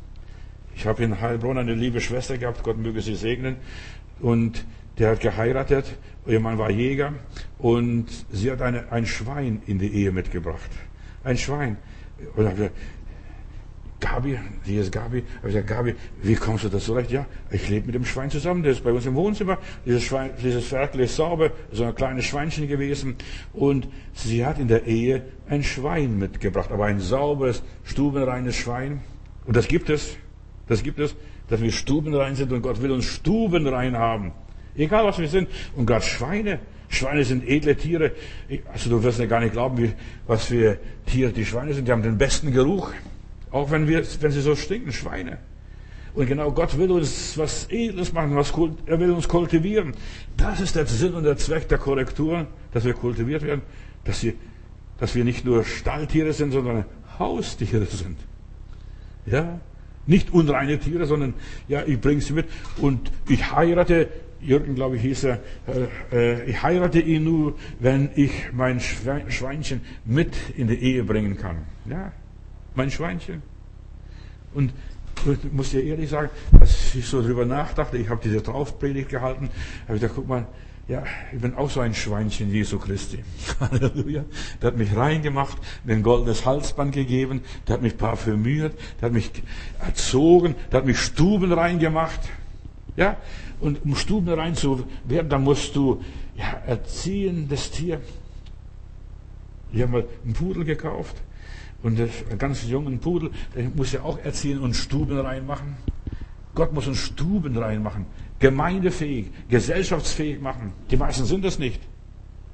[0.75, 3.57] Ich habe in Heilbronn eine liebe Schwester gehabt, Gott möge sie segnen.
[4.21, 4.65] Und
[4.99, 5.97] der hat geheiratet,
[6.27, 7.15] ihr Mann war Jäger
[7.59, 10.71] und sie hat eine, ein Schwein in die Ehe mitgebracht.
[11.23, 11.77] Ein Schwein.
[12.35, 12.71] Und
[14.01, 15.25] Gabi, hier ist Gabi.
[15.39, 17.11] Aber ich gesagt, Gabi, wie kommst du so recht?
[17.11, 19.59] Ja, ich lebe mit dem Schwein zusammen, der ist bei uns im Wohnzimmer.
[19.85, 23.17] Dieses, Schwein, dieses Ferkel ist sauber, so ein kleines Schweinchen gewesen.
[23.53, 29.01] Und sie hat in der Ehe ein Schwein mitgebracht, aber ein sauberes, stubenreines Schwein.
[29.47, 30.17] Und das gibt es.
[30.69, 31.17] Das gibt es,
[31.49, 34.33] dass wir stubenrein sind und Gott will uns stubenrein haben.
[34.77, 35.49] Egal was wir sind.
[35.75, 36.61] Und gerade Schweine.
[36.89, 38.13] Schweine sind edle Tiere.
[38.73, 39.93] Also du wirst ja gar nicht glauben, wie,
[40.27, 41.89] was für Tiere die Schweine sind.
[41.89, 42.93] Die haben den besten Geruch.
[43.51, 45.39] Auch wenn, wir, wenn sie so stinken, Schweine.
[46.15, 48.53] Und genau Gott will uns was Edles machen, was,
[48.87, 49.93] er will uns kultivieren.
[50.37, 53.63] Das ist der Sinn und der Zweck der Korrektur, dass wir kultiviert werden,
[54.05, 54.35] dass, sie,
[54.99, 56.85] dass wir nicht nur Stalltiere sind, sondern
[57.19, 58.19] Haustiere sind.
[59.27, 59.61] Ja,
[60.07, 61.35] nicht unreine Tiere, sondern
[61.69, 62.47] ja, ich bringe sie mit
[62.79, 64.09] und ich heirate,
[64.41, 65.41] Jürgen, glaube ich, hieß er,
[66.13, 71.37] äh, äh, ich heirate ihn nur, wenn ich mein Schweinchen mit in die Ehe bringen
[71.37, 71.59] kann.
[71.89, 72.13] Ja,
[72.79, 73.43] mein Schweinchen.
[74.55, 74.73] Und
[75.27, 79.51] Ich muss dir ehrlich sagen, als ich so drüber nachdachte, ich habe diese Traufpredigt gehalten,
[79.87, 80.47] habe ich gedacht, guck mal,
[80.87, 81.03] ja,
[81.33, 83.25] ich bin auch so ein Schweinchen Jesu Christi.
[83.61, 84.25] Halleluja.
[84.63, 89.13] Der hat mich reingemacht, mir ein goldenes Halsband gegeben, der hat mich parfümiert, der hat
[89.13, 89.31] mich
[89.81, 92.21] erzogen, der hat mich Stuben reingemacht.
[92.97, 93.17] Ja,
[93.61, 96.01] und um Stuben rein zu werden, da musst du
[96.37, 98.01] ja, erziehen, das Tier.
[99.73, 101.17] Ich habe mal einen Pudel gekauft
[101.83, 105.77] und einen ganz jungen Pudel, den muss ja auch erziehen und Stuben reinmachen.
[106.55, 108.07] Gott muss uns Stuben reinmachen,
[108.41, 110.73] gemeindefähig, gesellschaftsfähig machen.
[110.91, 111.81] Die meisten sind es nicht.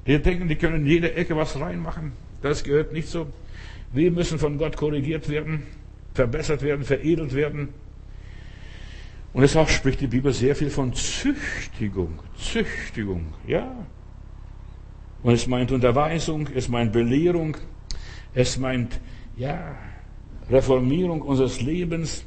[0.05, 2.11] Die denken, die können in jede Ecke was reinmachen.
[2.41, 3.27] Das gehört nicht so.
[3.91, 5.63] Wir müssen von Gott korrigiert werden,
[6.13, 7.69] verbessert werden, veredelt werden.
[9.33, 12.19] Und deshalb spricht die Bibel sehr viel von Züchtigung.
[12.37, 13.75] Züchtigung, ja.
[15.23, 17.57] Und es meint Unterweisung, es meint Belehrung,
[18.35, 18.99] es meint,
[19.37, 19.75] ja,
[20.49, 22.25] Reformierung unseres Lebens.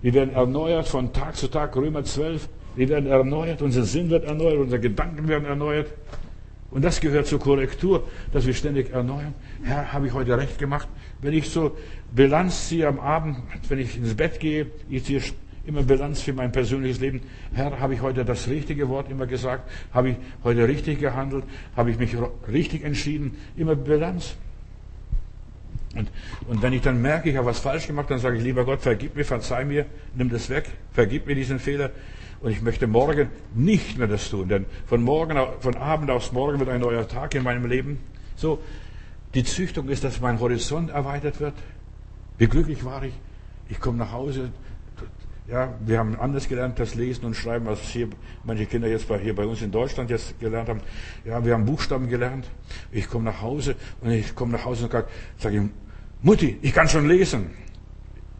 [0.00, 2.48] Wir werden erneuert von Tag zu Tag, Römer 12.
[2.76, 5.92] Wir werden erneuert, unser Sinn wird erneuert, unsere Gedanken werden erneuert.
[6.70, 9.34] Und das gehört zur Korrektur, dass wir ständig erneuern.
[9.62, 10.86] Herr, habe ich heute recht gemacht?
[11.20, 11.76] Wenn ich so
[12.14, 13.38] Bilanz ziehe am Abend,
[13.68, 15.20] wenn ich ins Bett gehe, ich ziehe
[15.66, 17.22] immer Bilanz für mein persönliches Leben.
[17.52, 19.70] Herr, habe ich heute das richtige Wort immer gesagt?
[19.92, 21.44] Habe ich heute richtig gehandelt?
[21.76, 22.16] Habe ich mich
[22.50, 23.36] richtig entschieden?
[23.56, 24.36] Immer Bilanz.
[25.98, 26.10] Und,
[26.46, 28.80] und wenn ich dann merke, ich habe was falsch gemacht, dann sage ich, lieber Gott,
[28.80, 29.84] vergib mir, verzeih mir,
[30.14, 31.90] nimm das weg, vergib mir diesen Fehler.
[32.40, 36.60] Und ich möchte morgen nicht mehr das tun, denn von morgen, von Abend aufs Morgen
[36.60, 37.98] wird ein neuer Tag in meinem Leben.
[38.36, 38.60] So,
[39.34, 41.54] die Züchtung ist, dass mein Horizont erweitert wird.
[42.38, 43.14] Wie glücklich war ich.
[43.68, 44.52] Ich komme nach Hause,
[45.48, 48.08] ja, wir haben anders gelernt, das Lesen und Schreiben, als hier
[48.44, 50.80] manche Kinder jetzt bei, hier bei uns in Deutschland jetzt gelernt haben.
[51.24, 52.48] Ja, wir haben Buchstaben gelernt.
[52.92, 54.92] Ich komme nach Hause und ich komme nach Hause und
[55.38, 55.70] sage
[56.22, 57.50] Mutti, ich kann schon lesen.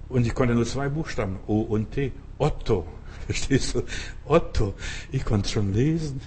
[0.08, 2.12] Und ich konnte nur zwei Buchstaben, O und T.
[2.38, 2.86] Otto.
[3.26, 3.82] Verstehst du?
[4.24, 4.74] Otto.
[5.12, 6.20] Ich konnte schon lesen.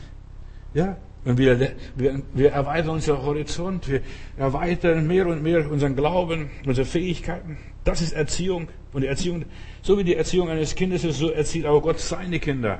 [0.74, 4.02] Ja, und wir, wir, wir erweitern unseren Horizont, wir
[4.38, 7.58] erweitern mehr und mehr unseren Glauben, unsere Fähigkeiten.
[7.84, 8.70] Das ist Erziehung.
[8.94, 9.46] Und die Erziehung,
[9.82, 12.80] so wie die Erziehung eines Kindes ist, so erzieht auch Gott seine Kinder.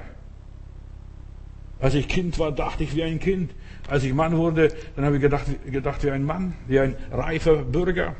[1.80, 3.52] Als ich Kind war, dachte ich wie ein Kind.
[3.88, 7.58] Als ich Mann wurde, dann habe ich gedacht, gedacht wie ein Mann, wie ein reifer
[7.58, 8.16] Bürger,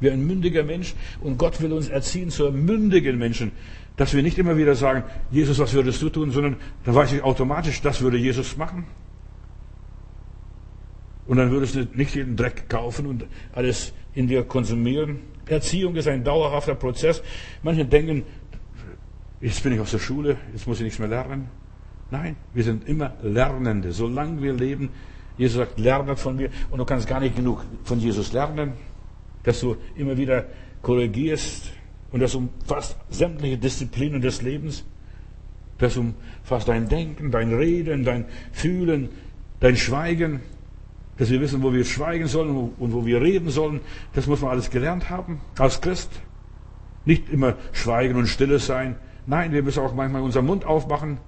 [0.00, 0.94] wie ein mündiger Mensch.
[1.20, 3.52] Und Gott will uns erziehen zu mündigen Menschen.
[3.96, 7.22] Dass wir nicht immer wieder sagen, Jesus, was würdest du tun, sondern dann weiß ich
[7.22, 8.84] automatisch, das würde Jesus machen.
[11.26, 15.20] Und dann würdest du nicht jeden Dreck kaufen und alles in dir konsumieren.
[15.46, 17.22] Erziehung ist ein dauerhafter Prozess.
[17.62, 18.22] Manche denken,
[19.40, 21.48] jetzt bin ich aus der Schule, jetzt muss ich nichts mehr lernen.
[22.10, 23.92] Nein, wir sind immer Lernende.
[23.92, 24.90] Solange wir leben,
[25.36, 26.50] Jesus sagt, lerne von mir.
[26.70, 28.74] Und du kannst gar nicht genug von Jesus lernen,
[29.46, 30.44] dass du immer wieder
[30.82, 31.72] korrigierst.
[32.12, 34.84] Und das umfasst sämtliche Disziplinen des Lebens.
[35.78, 39.08] Das umfasst dein Denken, dein Reden, dein Fühlen,
[39.60, 40.40] dein Schweigen
[41.18, 43.80] dass wir wissen, wo wir schweigen sollen und wo wir reden sollen.
[44.14, 46.10] Das muss man alles gelernt haben als Christ.
[47.04, 48.96] Nicht immer schweigen und stille sein.
[49.26, 51.18] Nein, wir müssen auch manchmal unseren Mund aufmachen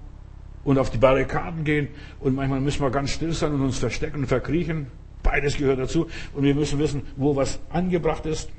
[0.63, 1.87] und auf die Barrikaden gehen.
[2.19, 4.87] Und manchmal müssen wir ganz still sein und uns verstecken und verkriechen.
[5.23, 6.07] Beides gehört dazu.
[6.33, 8.49] Und wir müssen wissen, wo was angebracht ist.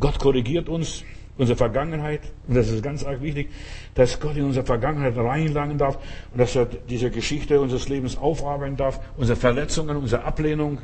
[0.00, 1.04] Gott korrigiert uns
[1.38, 3.48] unsere Vergangenheit, und das ist ganz arg wichtig,
[3.94, 5.98] dass Gott in unsere Vergangenheit reinlangen darf
[6.32, 10.78] und dass er diese Geschichte unseres Lebens aufarbeiten darf, unsere Verletzungen, unsere Ablehnung,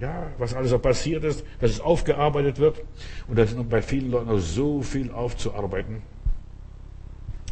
[0.00, 2.82] ja, was alles so passiert ist, dass es aufgearbeitet wird.
[3.26, 6.02] Und da ist noch bei vielen Leuten noch so viel aufzuarbeiten.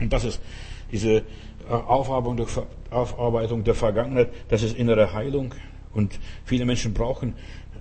[0.00, 0.40] Und das ist
[0.92, 1.22] diese
[1.68, 5.54] Aufarbeitung der Vergangenheit, das ist innere Heilung.
[5.92, 7.34] Und viele Menschen brauchen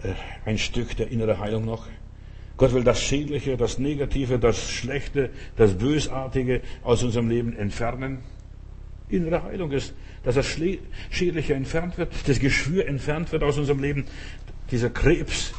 [0.04, 0.14] äh,
[0.46, 1.88] ein Stück der innere Heilung noch.
[2.58, 8.20] Gott will das Schädliche, das Negative, das Schlechte, das Bösartige aus unserem Leben entfernen.
[9.10, 9.94] Innere Heilung ist,
[10.24, 10.48] dass das
[11.10, 14.06] Schädliche entfernt wird, das Geschwür entfernt wird aus unserem Leben,
[14.72, 15.54] dieser Krebs,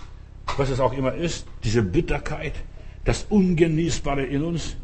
[0.56, 2.54] was es auch immer ist, diese Bitterkeit,
[3.04, 4.76] das Ungenießbare in uns.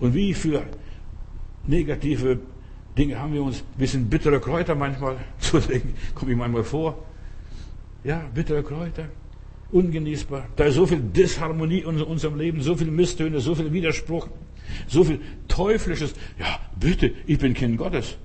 [0.00, 0.64] Und wie viele
[1.66, 2.40] negative
[2.96, 5.60] Dinge haben wir uns, wir sind bittere Kräuter manchmal, so
[6.14, 6.98] komme ich manchmal vor.
[8.04, 9.08] Ja, bittere Kräuter
[9.72, 10.46] ungenießbar.
[10.56, 14.28] Da ist so viel Disharmonie in unserem Leben, so viel Misstöne, so viel Widerspruch,
[14.86, 16.14] so viel Teuflisches.
[16.38, 18.16] Ja, bitte, ich bin Kind Gottes.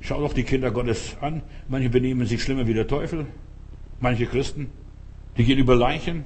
[0.00, 1.42] Schau doch die Kinder Gottes an.
[1.68, 3.26] Manche benehmen sich schlimmer wie der Teufel.
[4.00, 4.68] Manche Christen,
[5.38, 6.24] die gehen über Leichen.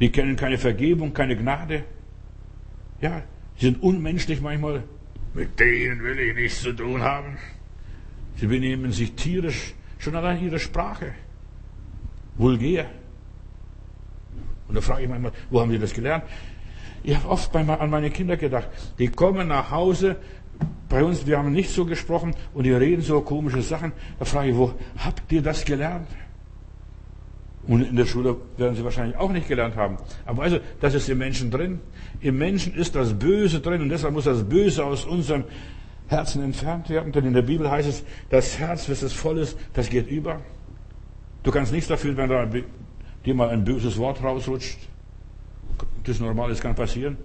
[0.00, 1.82] Die kennen keine Vergebung, keine Gnade.
[3.00, 3.22] Ja,
[3.56, 4.84] sie sind unmenschlich manchmal.
[5.38, 7.38] Mit denen will ich nichts zu tun haben.
[8.38, 11.14] Sie benehmen sich tierisch, schon allein ihre Sprache.
[12.36, 12.86] Vulgär.
[14.66, 16.24] Und da frage ich manchmal, wo haben Sie das gelernt?
[17.04, 18.68] Ich habe oft an meine Kinder gedacht.
[18.98, 20.16] Die kommen nach Hause,
[20.88, 23.92] bei uns, wir haben nicht so gesprochen und die reden so komische Sachen.
[24.18, 26.08] Da frage ich, wo habt ihr das gelernt?
[27.68, 29.98] Und in der Schule werden sie wahrscheinlich auch nicht gelernt haben.
[30.24, 31.80] Aber also, das ist im Menschen drin.
[32.20, 35.44] Im Menschen ist das Böse drin und deshalb muss das Böse aus unserem
[36.08, 37.12] Herzen entfernt werden.
[37.12, 40.40] Denn in der Bibel heißt es, das Herz, was es voll ist, das geht über.
[41.42, 42.48] Du kannst nichts dafür, wenn da
[43.24, 44.78] dir mal ein böses Wort rausrutscht.
[46.04, 47.18] Das ist normal, das kann passieren.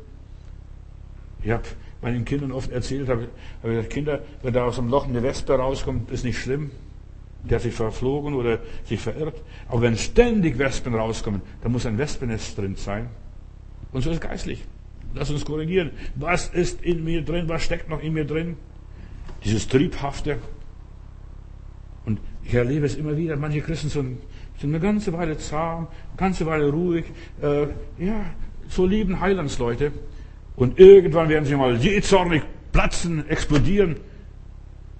[1.42, 1.64] Ich habe
[2.02, 3.30] meinen Kindern oft erzählt, habe,
[3.62, 6.72] habe gesagt, Kinder, wenn da aus dem Loch eine Wespe rauskommt, ist nicht schlimm.
[7.44, 9.42] Der sich verflogen oder sich verirrt.
[9.68, 13.10] Aber wenn ständig Wespen rauskommen, dann muss ein Wespennest drin sein.
[13.92, 14.64] Und so ist es geistlich.
[15.14, 15.92] Lass uns korrigieren.
[16.16, 17.48] Was ist in mir drin?
[17.48, 18.56] Was steckt noch in mir drin?
[19.44, 20.40] Dieses Triebhafte.
[22.06, 23.36] Und ich erlebe es immer wieder.
[23.36, 24.18] Manche Christen sind,
[24.60, 27.06] sind eine ganze Weile zahm, eine ganze Weile ruhig.
[27.42, 27.68] Äh,
[28.04, 28.26] ja,
[28.68, 29.92] so lieben Heilandsleute.
[30.56, 33.98] Und irgendwann werden sie mal jähzornig platzen, explodieren.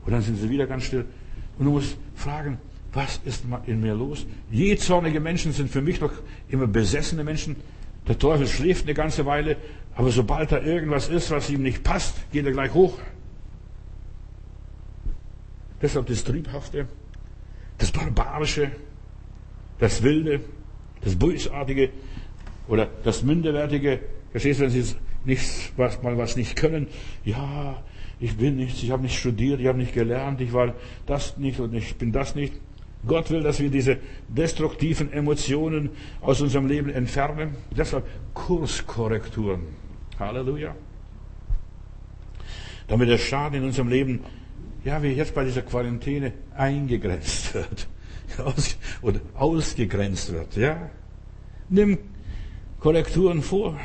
[0.06, 1.06] Und dann sind sie wieder ganz still.
[1.58, 2.58] Und du musst fragen,
[2.94, 4.26] was ist in mir los?
[4.52, 6.14] Jähzornige Menschen sind für mich doch
[6.50, 7.56] immer besessene Menschen.
[8.08, 9.58] Der Teufel schläft eine ganze Weile,
[9.96, 12.98] aber sobald da irgendwas ist, was ihm nicht passt, geht er gleich hoch.
[15.82, 16.88] Deshalb das Triebhafte,
[17.78, 18.72] das Barbarische,
[19.80, 20.42] das Wilde,
[21.02, 21.90] das Bösartige
[22.68, 24.00] oder das Minderwertige.
[24.32, 24.96] Verstehst du, wenn sie
[25.26, 26.88] nichts, was, mal was nicht können?
[27.26, 27.82] Ja,
[28.20, 30.74] ich bin nichts, ich habe nicht studiert, ich habe nicht gelernt, ich war
[31.06, 32.54] das nicht und ich bin das nicht.
[33.06, 33.98] Gott will, dass wir diese
[34.30, 35.90] destruktiven Emotionen
[36.22, 37.56] aus unserem Leben entfernen.
[37.76, 39.62] Deshalb Kurskorrekturen.
[40.20, 40.74] Halleluja.
[42.88, 44.22] Damit der Schaden in unserem Leben,
[44.86, 47.88] ja, wie jetzt bei dieser Quarantäne, eingegrenzt wird.
[48.38, 50.90] Aus, oder ausgegrenzt wird, ja.
[51.70, 52.00] Nimm
[52.80, 53.80] Korrekturen vor.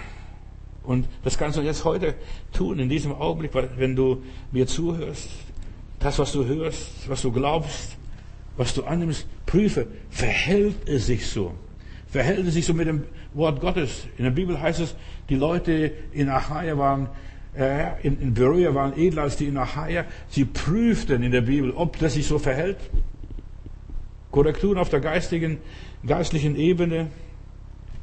[0.89, 2.14] Und das kannst du jetzt heute
[2.51, 4.22] tun, in diesem Augenblick, wenn du
[4.53, 5.28] mir zuhörst.
[5.99, 7.99] Das, was du hörst, was du glaubst,
[8.57, 11.53] was du annimmst, prüfe, verhält es sich so?
[12.07, 14.07] Verhält es sich so mit dem Wort Gottes?
[14.16, 14.95] In der Bibel heißt es,
[15.28, 17.11] die Leute in Achaia waren,
[17.55, 20.07] äh, in, in Berea waren edler als die in Achaia.
[20.30, 22.78] Sie prüften in der Bibel, ob das sich so verhält.
[24.30, 25.59] Korrekturen auf der geistigen,
[26.07, 27.09] geistlichen Ebene.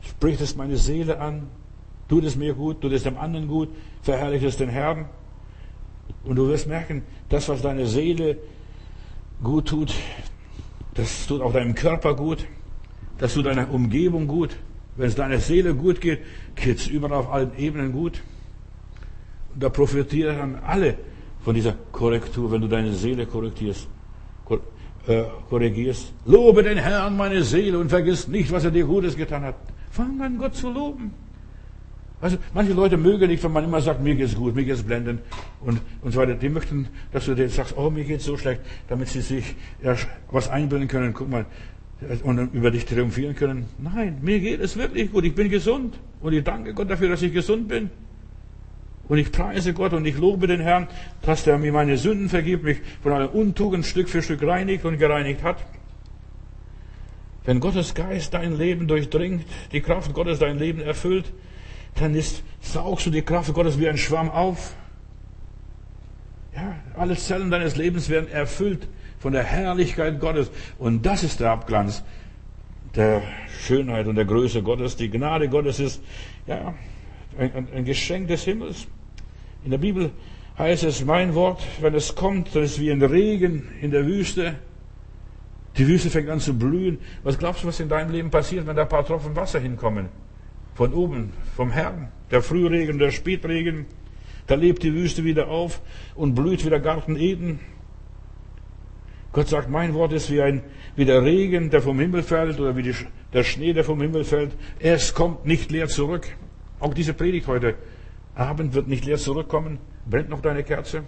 [0.07, 1.47] Spricht es meine Seele an?
[2.07, 3.69] Tut es mir gut, tut es dem anderen gut,
[4.01, 5.05] verherrlicht es den Herrn.
[6.23, 8.37] Und du wirst merken, das, was deine Seele
[9.43, 9.93] gut tut,
[10.93, 12.45] das tut auch deinem Körper gut,
[13.17, 14.55] das tut deiner Umgebung gut.
[14.97, 16.19] Wenn es deiner Seele gut geht,
[16.55, 18.21] geht es überall auf allen Ebenen gut.
[19.53, 20.95] Und da profitieren alle
[21.43, 23.87] von dieser Korrektur, wenn du deine Seele korrektierst,
[25.07, 26.13] äh, korrigierst.
[26.25, 29.55] Lobe den Herrn, meine Seele, und vergiss nicht, was er dir Gutes getan hat.
[29.91, 31.11] Fang an, Gott zu loben.
[32.21, 35.21] Also manche Leute mögen nicht, wenn man immer sagt, mir geht's gut, mir geht's blendend
[35.61, 36.35] und, und so weiter.
[36.35, 39.55] Die möchten, dass du denen sagst, oh, mir geht's so schlecht, damit sie sich
[40.31, 41.13] was einbilden können.
[41.13, 41.45] Guck mal,
[42.23, 43.65] und über dich triumphieren können.
[43.77, 45.23] Nein, mir geht es wirklich gut.
[45.23, 45.97] Ich bin gesund.
[46.21, 47.89] Und ich danke Gott dafür, dass ich gesund bin.
[49.07, 50.87] Und ich preise Gott und ich lobe den Herrn,
[51.21, 54.97] dass er mir meine Sünden vergibt, mich von aller Untugend Stück für Stück reinigt und
[54.97, 55.57] gereinigt hat.
[57.45, 61.31] Wenn Gottes Geist dein Leben durchdringt, die Kraft Gottes dein Leben erfüllt,
[61.95, 64.75] dann ist, saugst du die Kraft Gottes wie ein Schwamm auf.
[66.53, 68.87] Ja, alle Zellen deines Lebens werden erfüllt
[69.19, 70.51] von der Herrlichkeit Gottes.
[70.77, 72.03] Und das ist der Abglanz
[72.95, 73.21] der
[73.65, 74.95] Schönheit und der Größe Gottes.
[74.95, 76.01] Die Gnade Gottes ist,
[76.47, 76.73] ja,
[77.37, 78.87] ein, ein Geschenk des Himmels.
[79.63, 80.11] In der Bibel
[80.57, 84.55] heißt es, mein Wort, wenn es kommt, ist wie ein Regen in der Wüste.
[85.77, 86.99] Die Wüste fängt an zu blühen.
[87.23, 90.07] Was glaubst du, was in deinem Leben passiert, wenn da ein paar Tropfen Wasser hinkommen?
[90.75, 92.09] Von oben, vom Herrn.
[92.29, 93.85] Der Frühregen, der Spätregen.
[94.45, 95.81] Da lebt die Wüste wieder auf
[96.13, 97.59] und blüht wie der Garten Eden.
[99.31, 100.61] Gott sagt, mein Wort ist wie, ein,
[100.95, 102.93] wie der Regen, der vom Himmel fällt, oder wie die,
[103.33, 104.51] der Schnee, der vom Himmel fällt.
[104.79, 106.27] Es kommt nicht leer zurück.
[106.79, 107.75] Auch diese Predigt heute
[108.35, 109.79] Abend wird nicht leer zurückkommen.
[110.09, 111.03] Brennt noch deine Kerze?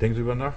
[0.00, 0.54] Denk drüber nach.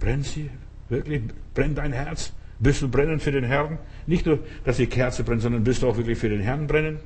[0.00, 0.50] Brennt sie?
[0.88, 1.22] Wirklich?
[1.52, 2.32] Brennt dein Herz?
[2.58, 3.78] Bist du brennend für den Herrn?
[4.06, 7.00] Nicht nur, dass die Kerze brennt, sondern bist du auch wirklich für den Herrn brennen?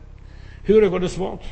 [0.69, 1.43] Höre Gottes Wort.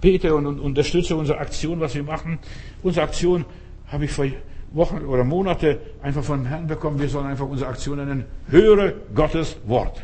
[0.00, 2.38] Bete und, und unterstütze unsere Aktion, was wir machen.
[2.84, 3.44] Unsere Aktion
[3.88, 4.26] habe ich vor
[4.70, 7.00] Wochen oder Monate einfach vom Herrn bekommen.
[7.00, 8.24] Wir sollen einfach unsere Aktion nennen.
[8.48, 10.00] Höre Gottes Wort.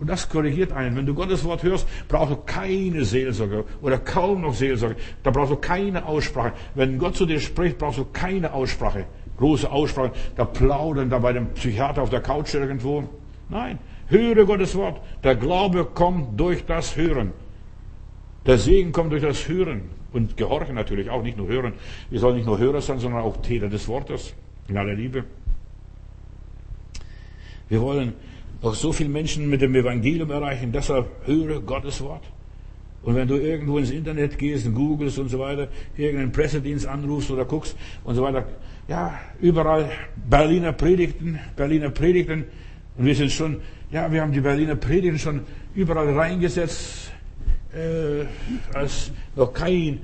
[0.00, 0.96] Und das korrigiert einen.
[0.96, 4.96] Wenn du Gottes Wort hörst, brauchst du keine Seelsorge oder kaum noch Seelsorge.
[5.22, 6.54] Da brauchst du keine Aussprache.
[6.74, 9.04] Wenn Gott zu dir spricht, brauchst du keine Aussprache.
[9.36, 10.10] Große Aussprache.
[10.34, 13.04] Da plaudern da bei dem Psychiater auf der Couch irgendwo.
[13.48, 13.78] Nein.
[14.12, 15.00] Höre Gottes Wort.
[15.24, 17.32] Der Glaube kommt durch das Hören.
[18.46, 19.82] Der Segen kommt durch das Hören
[20.12, 21.72] und Gehorchen natürlich auch, nicht nur Hören.
[22.10, 24.34] Wir sollen nicht nur Hörer sein, sondern auch Täter des Wortes
[24.68, 25.24] in aller Liebe.
[27.68, 28.12] Wir wollen
[28.60, 32.22] auch so viele Menschen mit dem Evangelium erreichen, deshalb höre Gottes Wort.
[33.02, 37.44] Und wenn du irgendwo ins Internet gehst, googelst und so weiter, irgendeinen Pressedienst anrufst oder
[37.44, 38.46] guckst und so weiter,
[38.88, 39.90] ja, überall
[40.28, 42.44] Berliner Predigten, Berliner Predigten.
[42.96, 43.60] Und wir sind schon,
[43.92, 45.42] ja, wir haben die Berliner Predigten schon
[45.74, 47.12] überall reingesetzt,
[47.74, 48.24] äh,
[48.74, 50.00] als noch kein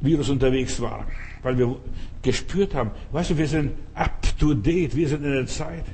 [0.00, 1.06] Virus unterwegs war.
[1.42, 1.76] Weil wir
[2.20, 5.84] gespürt haben, weißt du, wir sind up to date, wir sind in der Zeit.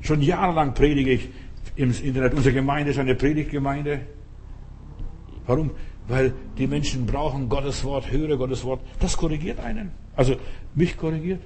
[0.00, 1.28] Schon jahrelang predige ich
[1.76, 2.32] im Internet.
[2.32, 4.00] Unsere Gemeinde ist eine Predigtgemeinde.
[5.46, 5.70] Warum?
[6.08, 8.80] Weil die Menschen brauchen Gottes Wort, höre Gottes Wort.
[8.98, 9.90] Das korrigiert einen.
[10.16, 10.36] Also
[10.74, 11.40] mich korrigiert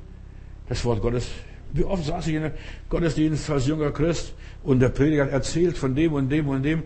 [0.68, 1.28] das Wort Gottes.
[1.72, 2.54] Wie oft saß ich in einem
[2.88, 4.32] Gottesdienst als junger Christ
[4.64, 6.82] und der Prediger erzählt von dem und dem und dem.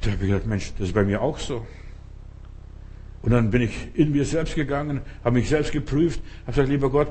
[0.00, 1.66] Da habe ich gedacht, Mensch, das ist bei mir auch so.
[3.22, 6.90] Und dann bin ich in mir selbst gegangen, habe mich selbst geprüft, habe gesagt, lieber
[6.90, 7.08] Gott,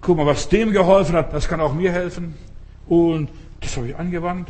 [0.00, 2.34] guck mal, was dem geholfen hat, das kann auch mir helfen.
[2.88, 4.48] Und das habe ich angewandt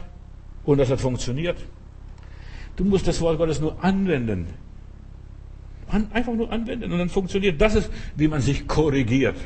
[0.64, 1.58] und das hat funktioniert.
[2.76, 4.46] Du musst das Wort Gottes nur anwenden.
[5.88, 7.60] An, einfach nur anwenden und dann funktioniert.
[7.60, 9.36] Das ist, wie man sich korrigiert.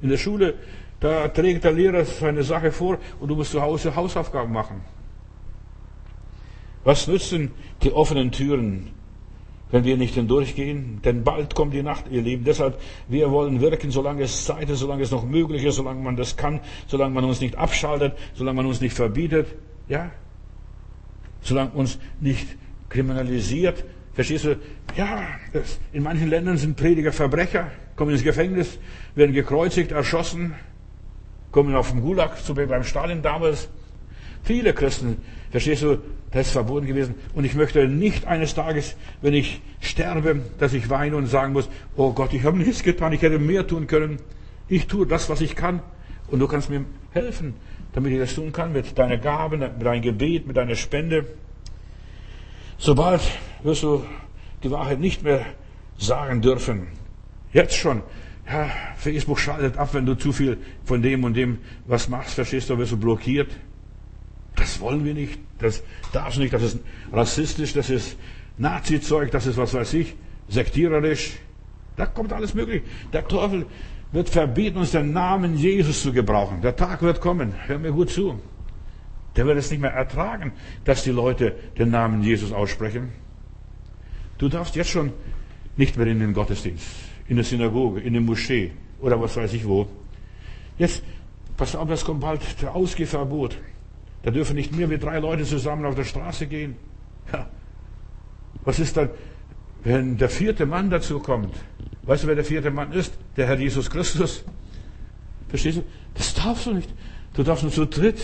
[0.00, 0.54] In der Schule,
[1.00, 4.80] da trägt der Lehrer seine Sache vor und du musst zu Hause Hausaufgaben machen.
[6.84, 8.90] Was nützen die offenen Türen,
[9.70, 11.00] wenn wir nicht hindurchgehen?
[11.04, 12.44] Denn bald kommt die Nacht, ihr Lieben.
[12.44, 16.16] Deshalb, wir wollen wirken, solange es Zeit ist, solange es noch möglich ist, solange man
[16.16, 19.48] das kann, solange man uns nicht abschaltet, solange man uns nicht verbietet.
[19.88, 20.10] Ja?
[21.42, 22.56] Solange uns nicht
[22.88, 23.84] kriminalisiert.
[24.14, 24.56] Verstehst du?
[24.96, 25.22] Ja,
[25.92, 28.78] in manchen Ländern sind Prediger Verbrecher, kommen ins Gefängnis,
[29.14, 30.54] werden gekreuzigt, erschossen,
[31.50, 33.68] kommen auf dem Gulag, wie beim Stalin damals.
[34.42, 35.18] Viele Christen,
[35.50, 35.98] verstehst du,
[36.30, 37.14] das ist verboten gewesen.
[37.34, 41.68] Und ich möchte nicht eines Tages, wenn ich sterbe, dass ich weine und sagen muss,
[41.96, 44.18] oh Gott, ich habe nichts getan, ich hätte mehr tun können.
[44.68, 45.80] Ich tue das, was ich kann.
[46.30, 47.54] Und du kannst mir helfen,
[47.92, 51.24] damit ich das tun kann, mit deiner Gabe, mit deinem Gebet, mit deiner Spende.
[52.76, 53.22] Sobald
[53.62, 54.04] wirst du
[54.62, 55.46] die Wahrheit nicht mehr
[55.96, 56.88] sagen dürfen.
[57.52, 58.02] Jetzt schon.
[58.50, 62.70] Ja, Facebook schaltet ab, wenn du zu viel von dem und dem was machst, verstehst
[62.70, 63.50] du, wirst du blockiert.
[64.56, 65.38] Das wollen wir nicht.
[65.58, 65.82] Das
[66.12, 66.54] darfst du nicht.
[66.54, 66.78] Das ist
[67.12, 68.16] rassistisch, das ist
[68.56, 70.16] Nazi-Zeug, das ist was weiß ich,
[70.48, 71.38] sektiererisch.
[71.96, 72.82] Da kommt alles möglich.
[73.12, 73.66] Der Teufel
[74.12, 76.62] wird verbieten, uns den Namen Jesus zu gebrauchen.
[76.62, 77.54] Der Tag wird kommen.
[77.66, 78.40] Hör mir gut zu.
[79.36, 80.52] Der wird es nicht mehr ertragen,
[80.84, 83.12] dass die Leute den Namen Jesus aussprechen.
[84.38, 85.12] Du darfst jetzt schon
[85.76, 86.86] nicht mehr in den Gottesdienst,
[87.28, 89.86] in der Synagoge, in der Moschee oder was weiß ich wo.
[90.78, 91.02] Jetzt,
[91.56, 93.58] pass auf, es kommt bald der Ausgehverbot.
[94.22, 96.76] Da dürfen nicht mehr wie drei Leute zusammen auf der Straße gehen.
[97.32, 97.48] Ja.
[98.64, 99.10] Was ist dann,
[99.84, 101.54] wenn der vierte Mann dazu kommt?
[102.02, 103.12] Weißt du, wer der vierte Mann ist?
[103.36, 104.44] Der Herr Jesus Christus.
[105.48, 105.84] Verstehst du?
[106.14, 106.88] Das darfst du nicht.
[107.34, 108.20] Du darfst nur zu dritt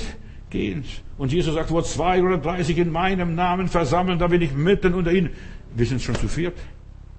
[0.50, 0.84] gehen.
[1.18, 4.52] Und Jesus sagt, wo zwei oder drei sich in meinem Namen versammeln, da bin ich
[4.52, 5.30] mitten unter ihnen.
[5.74, 6.56] Wir sind schon zu viert.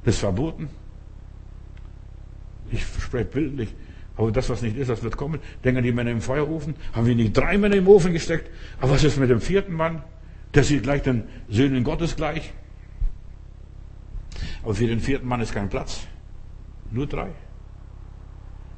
[0.03, 0.69] Das ist verboten.
[2.71, 3.73] Ich spreche bildlich.
[4.17, 5.39] Aber das, was nicht ist, das wird kommen.
[5.63, 6.75] Denken die Männer im Feuerofen?
[6.93, 8.49] Haben wir nicht drei Männer im Ofen gesteckt?
[8.79, 10.03] Aber was ist mit dem vierten Mann?
[10.53, 12.53] Der sieht gleich den Söhnen Gottes gleich.
[14.63, 16.07] Aber für den vierten Mann ist kein Platz.
[16.91, 17.31] Nur drei.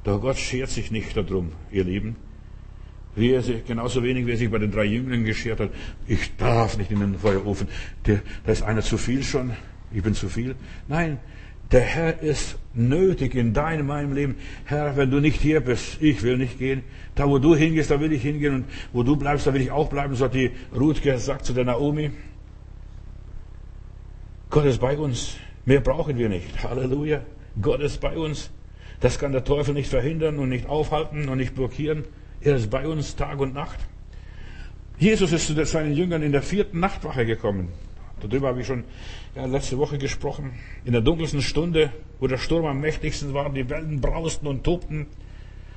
[0.02, 2.16] Doch Gott schert sich nicht darum, ihr Lieben.
[3.14, 5.70] Wie er sich, genauso wenig, wie er sich bei den drei Jünglingen geschert hat.
[6.06, 7.68] Ich darf nicht in den Feuerofen.
[8.06, 9.52] Der, da ist einer zu viel schon.
[9.92, 10.54] Ich bin zu viel.
[10.88, 11.18] Nein,
[11.70, 14.36] der Herr ist nötig in deinem, meinem Leben.
[14.64, 16.82] Herr, wenn du nicht hier bist, ich will nicht gehen.
[17.14, 18.54] Da, wo du hingehst, da will ich hingehen.
[18.54, 20.14] Und wo du bleibst, da will ich auch bleiben.
[20.14, 22.10] So hat die Ruth gesagt zu der Naomi.
[24.48, 25.36] Gott ist bei uns.
[25.66, 26.62] Mehr brauchen wir nicht.
[26.62, 27.20] Halleluja.
[27.60, 28.50] Gott ist bei uns.
[29.00, 32.04] Das kann der Teufel nicht verhindern und nicht aufhalten und nicht blockieren.
[32.40, 33.78] Er ist bei uns Tag und Nacht.
[34.98, 37.68] Jesus ist zu seinen Jüngern in der vierten Nachtwache gekommen.
[38.20, 38.84] Darüber habe ich schon
[39.34, 40.52] ja, letzte Woche gesprochen.
[40.84, 45.06] In der dunkelsten Stunde, wo der Sturm am mächtigsten war, die Wellen brausten und tobten.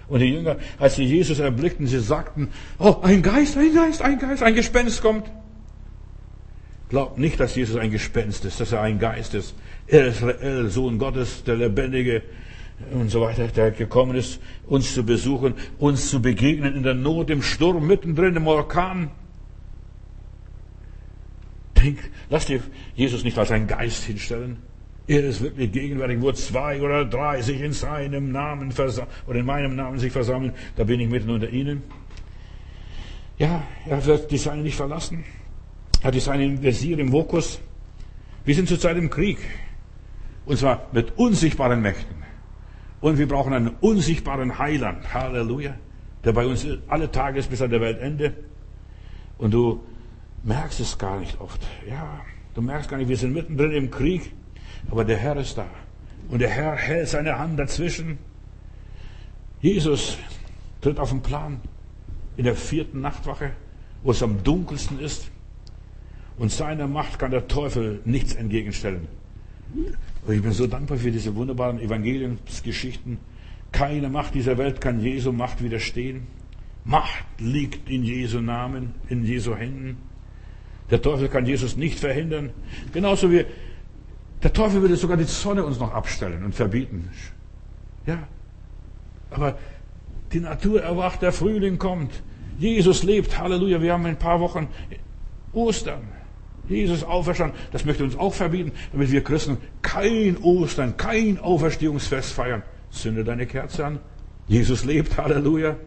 [0.08, 4.20] Und die Jünger, als sie Jesus erblickten, sie sagten, oh, ein Geist, ein Geist, ein
[4.20, 5.32] Geist, ein Gespenst kommt.
[6.90, 9.56] Glaubt nicht, dass Jesus ein Gespenst ist, dass er ein Geist ist.
[9.88, 12.24] Er ist reell, Sohn Gottes, der Lebendige
[12.92, 17.30] und so weiter, der gekommen ist, uns zu besuchen, uns zu begegnen in der Not,
[17.30, 19.12] im Sturm, mittendrin im Orkan.
[21.84, 22.62] Denk, lass dir
[22.96, 24.58] Jesus nicht als einen Geist hinstellen.
[25.08, 28.74] Er ist wirklich gegenwärtig, wo zwei oder drei sich in seinem Namen
[29.28, 31.84] oder in meinem Namen sich versammeln, da bin ich mitten unter ihnen.
[33.38, 35.24] Ja, er wird die Seine nicht verlassen.
[36.02, 37.60] Er hat die Seine im Visier, im Vokus.
[38.46, 39.40] Wir sind zurzeit im Krieg.
[40.46, 42.16] Und zwar mit unsichtbaren Mächten.
[43.00, 45.14] Und wir brauchen einen unsichtbaren Heiland.
[45.14, 45.76] Halleluja.
[46.24, 48.34] Der bei uns alle Tage ist bis an der Weltende.
[49.40, 49.84] Und du
[50.44, 51.62] merkst es gar nicht oft.
[51.88, 52.22] Ja,
[52.54, 54.34] du merkst gar nicht, wir sind mittendrin im Krieg.
[54.90, 55.68] Aber der Herr ist da.
[56.30, 58.18] Und der Herr hält seine Hand dazwischen.
[59.62, 60.18] Jesus
[60.82, 61.62] tritt auf den Plan
[62.38, 63.52] in der vierten Nachtwache,
[64.04, 65.30] wo es am dunkelsten ist.
[66.38, 69.08] Und seiner Macht kann der Teufel nichts entgegenstellen.
[70.26, 73.20] Und ich bin so dankbar für diese wunderbaren Evangeliumsgeschichten.
[73.72, 76.28] Keine Macht dieser Welt kann Jesu Macht widerstehen.
[76.84, 79.98] Macht liegt in Jesu Namen, in Jesu Händen.
[80.92, 82.52] Der Teufel kann Jesus nicht verhindern.
[82.94, 83.46] Genauso wie
[84.44, 87.10] der Teufel würde sogar die Sonne uns noch abstellen und verbieten.
[88.06, 88.28] Ja.
[89.30, 89.58] Aber
[90.34, 92.12] die Natur erwacht, der Frühling kommt.
[92.60, 93.40] Jesus lebt.
[93.40, 93.82] Halleluja.
[93.82, 94.68] Wir haben in ein paar Wochen
[95.54, 96.02] Ostern.
[96.68, 97.58] Jesus auferstanden.
[97.72, 102.64] Das möchte uns auch verbieten, damit wir Christen kein Ostern, kein Auferstehungsfest feiern.
[102.90, 104.00] Zünde deine Kerze an.
[104.48, 105.18] Jesus lebt.
[105.18, 105.78] Halleluja.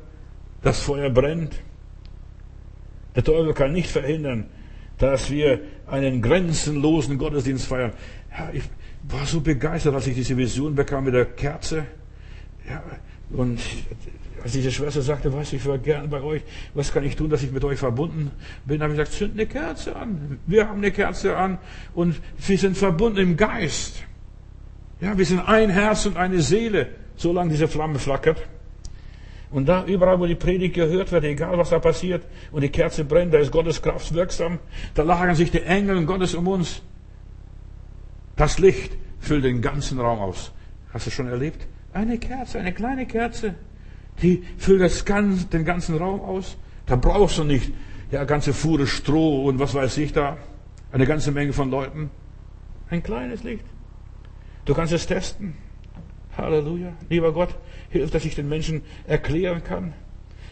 [0.63, 1.61] Das Feuer brennt.
[3.15, 4.47] Der Teufel kann nicht verhindern,
[4.99, 7.93] dass wir einen grenzenlosen Gottesdienst feiern.
[8.31, 8.65] Ja, ich
[9.09, 11.85] war so begeistert, als ich diese Vision bekam mit der Kerze.
[12.69, 12.83] Ja,
[13.31, 13.61] und
[14.43, 16.43] als diese Schwester sagte, was, ich wäre gern bei euch,
[16.75, 18.31] was kann ich tun, dass ich mit euch verbunden
[18.67, 20.39] bin, habe ich gesagt, zünd eine Kerze an.
[20.47, 21.59] Wir haben eine Kerze an
[21.95, 24.03] und wir sind verbunden im Geist.
[25.01, 28.43] Ja, wir sind ein Herz und eine Seele, solange diese Flamme flackert.
[29.55, 33.05] Und da überall, wo die Predigt gehört wird, egal was da passiert, und die Kerze
[33.05, 34.59] brennt, da ist Gottes Kraft wirksam,
[34.95, 36.83] da lagern sich die Engel Gottes um uns.
[38.35, 40.51] Das Licht füllt den ganzen Raum aus.
[40.93, 41.69] Hast du schon erlebt?
[41.93, 43.55] Eine Kerze, eine kleine Kerze,
[44.23, 46.57] die füllt das ganz, den ganzen Raum aus.
[46.87, 47.73] Da brauchst du nicht
[48.11, 50.37] ja ganze Fuhre Stroh und was weiß ich da,
[50.91, 52.11] eine ganze Menge von Leuten.
[52.91, 53.65] Ein kleines Licht.
[54.65, 55.55] Du kannst es testen.
[56.37, 56.93] Halleluja.
[57.09, 57.55] Lieber Gott,
[57.95, 59.95] hilf, dass ich den Menschen erklären kann.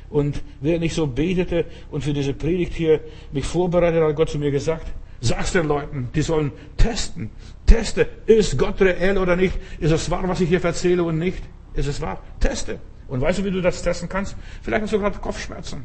[0.09, 3.01] Und während ich so betete und für diese Predigt hier
[3.33, 4.87] mich vorbereitet, hat Gott zu mir gesagt,
[5.21, 7.31] sag's den Leuten, die sollen testen.
[7.67, 9.59] Teste, ist Gott reell oder nicht?
[9.81, 11.43] Ist es wahr, was ich hier erzähle und nicht?
[11.75, 12.23] Ist es wahr?
[12.41, 12.79] Teste.
[13.09, 14.37] Und weißt du, wie du das testen kannst?
[14.63, 15.85] Vielleicht hast du gerade Kopfschmerzen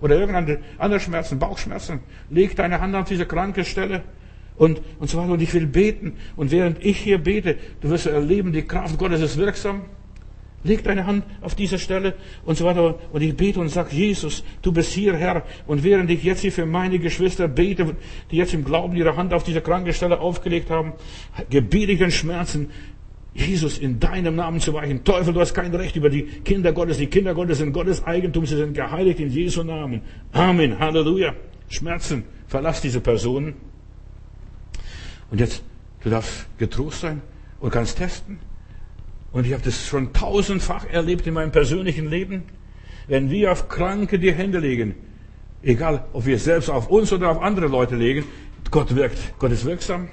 [0.00, 2.00] oder irgendeine andere Schmerzen, Bauchschmerzen.
[2.30, 4.02] Leg deine Hand auf diese kranke Stelle
[4.56, 5.32] und, und so weiter.
[5.32, 6.16] Und ich will beten.
[6.36, 9.82] Und während ich hier bete, du wirst erleben, die Kraft Gottes ist wirksam.
[10.66, 12.14] Leg deine Hand auf diese Stelle
[12.44, 12.98] und so weiter.
[13.12, 15.44] Und ich bete und sage, Jesus, du bist hier, Herr.
[15.66, 17.96] Und während ich jetzt hier für meine Geschwister bete,
[18.30, 20.92] die jetzt im Glauben ihre Hand auf diese kranke Stelle aufgelegt haben,
[21.48, 22.70] gebiete ich den Schmerzen,
[23.36, 25.04] Jesus in deinem Namen zu weichen.
[25.04, 26.96] Teufel, du hast kein Recht über die Kinder Gottes.
[26.96, 28.46] Die Kinder Gottes sind Gottes Eigentum.
[28.46, 30.00] Sie sind geheiligt in Jesu Namen.
[30.32, 30.78] Amen.
[30.78, 31.34] Halleluja.
[31.68, 32.24] Schmerzen.
[32.46, 33.54] Verlass diese Personen.
[35.30, 35.62] Und jetzt,
[36.02, 37.20] du darfst getrost sein
[37.60, 38.38] und kannst testen.
[39.36, 42.44] Und ich habe das schon tausendfach erlebt in meinem persönlichen Leben.
[43.06, 44.94] Wenn wir auf Kranke die Hände legen,
[45.62, 48.24] egal ob wir es selbst auf uns oder auf andere Leute legen,
[48.70, 49.18] Gott wirkt.
[49.38, 50.08] Gott ist wirksam.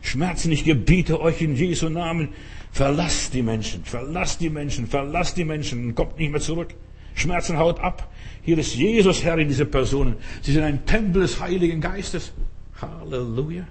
[0.00, 2.30] Schmerzen, ich gebiete euch in Jesu Namen,
[2.72, 6.68] verlasst die Menschen, verlasst die Menschen, verlasst die Menschen und kommt nicht mehr zurück.
[7.16, 8.10] Schmerzen haut ab.
[8.40, 10.16] Hier ist Jesus Herr in diese Personen.
[10.40, 12.32] Sie sind ein Tempel des Heiligen Geistes.
[12.80, 13.66] Halleluja.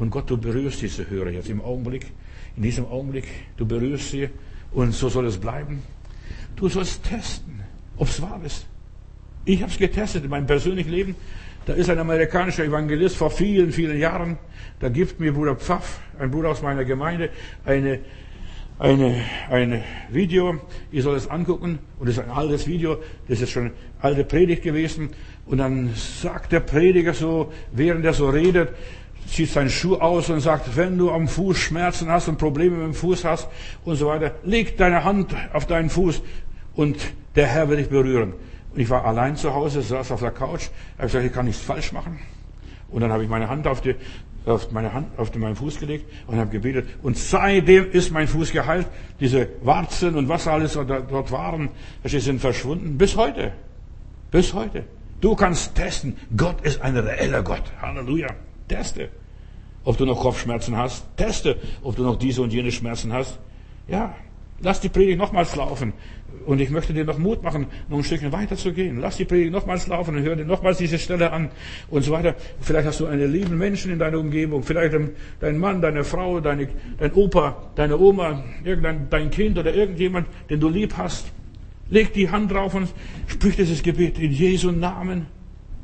[0.00, 2.06] Und Gott, du berührst diese Hörer jetzt im Augenblick,
[2.56, 3.26] in diesem Augenblick,
[3.58, 4.30] du berührst sie
[4.72, 5.82] und so soll es bleiben.
[6.56, 7.60] Du sollst testen,
[7.98, 8.66] ob es wahr ist.
[9.44, 11.16] Ich habe es getestet in meinem persönlichen Leben.
[11.66, 14.38] Da ist ein amerikanischer Evangelist vor vielen, vielen Jahren.
[14.78, 17.28] Da gibt mir Bruder Pfaff, ein Bruder aus meiner Gemeinde,
[17.66, 18.00] eine,
[18.78, 20.60] eine, eine Video.
[20.92, 21.78] Ihr sollt es angucken.
[21.98, 23.02] Und das ist ein altes Video.
[23.28, 25.10] Das ist schon eine alte Predigt gewesen.
[25.44, 28.70] Und dann sagt der Prediger so, während er so redet,
[29.26, 32.86] zieht seinen Schuh aus und sagt, wenn du am Fuß Schmerzen hast und Probleme mit
[32.86, 33.48] dem Fuß hast
[33.84, 36.22] und so weiter, leg deine Hand auf deinen Fuß
[36.74, 36.96] und
[37.36, 38.34] der Herr wird dich berühren.
[38.74, 41.62] Und ich war allein zu Hause, saß auf der Couch, habe gesagt, ich kann nichts
[41.62, 42.20] falsch machen.
[42.88, 43.94] Und dann habe ich meine Hand auf, die,
[44.46, 46.88] auf meine Hand auf meinen Fuß gelegt und habe gebetet.
[47.02, 48.86] Und seitdem ist mein Fuß geheilt.
[49.20, 51.70] Diese Warzen und was alles dort waren,
[52.04, 52.98] die sind verschwunden.
[52.98, 53.52] Bis heute.
[54.30, 54.84] Bis heute.
[55.20, 56.16] Du kannst testen.
[56.36, 57.62] Gott ist ein reeller Gott.
[57.80, 58.28] Halleluja.
[58.70, 59.08] Teste.
[59.84, 61.04] Ob du noch Kopfschmerzen hast.
[61.16, 63.38] Teste, ob du noch diese und jene Schmerzen hast.
[63.88, 64.14] Ja.
[64.62, 65.94] Lass die Predigt nochmals laufen.
[66.46, 69.00] Und ich möchte dir noch Mut machen, noch ein Stückchen weiter zu gehen.
[69.00, 71.50] Lass die Predigt nochmals laufen und hör dir nochmals diese Stelle an
[71.88, 72.34] und so weiter.
[72.60, 74.94] Vielleicht hast du einen lieben Menschen in deiner Umgebung, vielleicht
[75.40, 76.68] dein Mann, deine Frau, deine,
[76.98, 81.26] dein Opa, deine Oma, irgendein, dein Kind oder irgendjemand, den du lieb hast.
[81.88, 82.88] Leg die Hand drauf und
[83.26, 85.26] sprich dieses Gebet in Jesu Namen.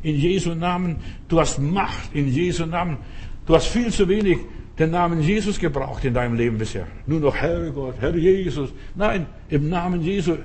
[0.07, 0.99] In Jesu Namen.
[1.27, 2.99] Du hast Macht in Jesu Namen.
[3.45, 4.39] Du hast viel zu wenig
[4.79, 6.87] den Namen Jesus gebraucht in deinem Leben bisher?
[7.07, 8.71] Nur noch Herr Gott, Herr Jesus.
[8.95, 10.37] Nein, im Namen Jesu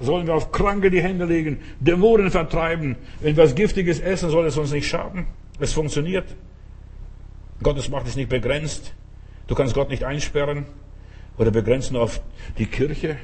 [0.00, 2.96] sollen wir auf Kranke die Hände legen, Dämonen vertreiben.
[3.20, 5.26] Wenn wir was Giftiges essen, soll es uns nicht schaden.
[5.58, 6.34] Es funktioniert.
[7.62, 8.92] Gottes Macht ist nicht begrenzt.
[9.46, 10.66] Du kannst Gott nicht einsperren
[11.38, 12.20] oder begrenzen auf
[12.58, 13.16] die Kirche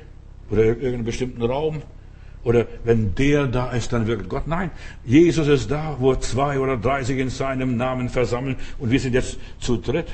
[0.50, 1.82] oder irgendeinen bestimmten Raum.
[2.46, 4.46] Oder wenn der da ist, dann wirkt Gott.
[4.46, 4.70] Nein,
[5.04, 8.54] Jesus ist da, wo zwei oder drei sich in seinem Namen versammeln.
[8.78, 10.06] Und wir sind jetzt zu dritt.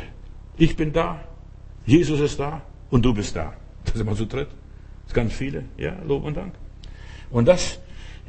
[0.56, 1.20] Ich bin da,
[1.84, 3.52] Jesus ist da und du bist da.
[3.84, 4.48] Das sind wir zu dritt.
[4.48, 5.64] Das sind ganz viele.
[5.76, 6.54] Ja, Lob und Dank.
[7.30, 7.78] Und das,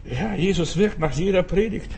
[0.03, 1.91] ja, Jesus wirkt nach jeder Predigt.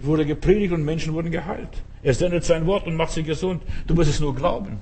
[0.00, 1.82] Wurde gepredigt und Menschen wurden geheilt.
[2.02, 3.62] Er sendet sein Wort und macht sie gesund.
[3.86, 4.78] Du musst es nur glauben.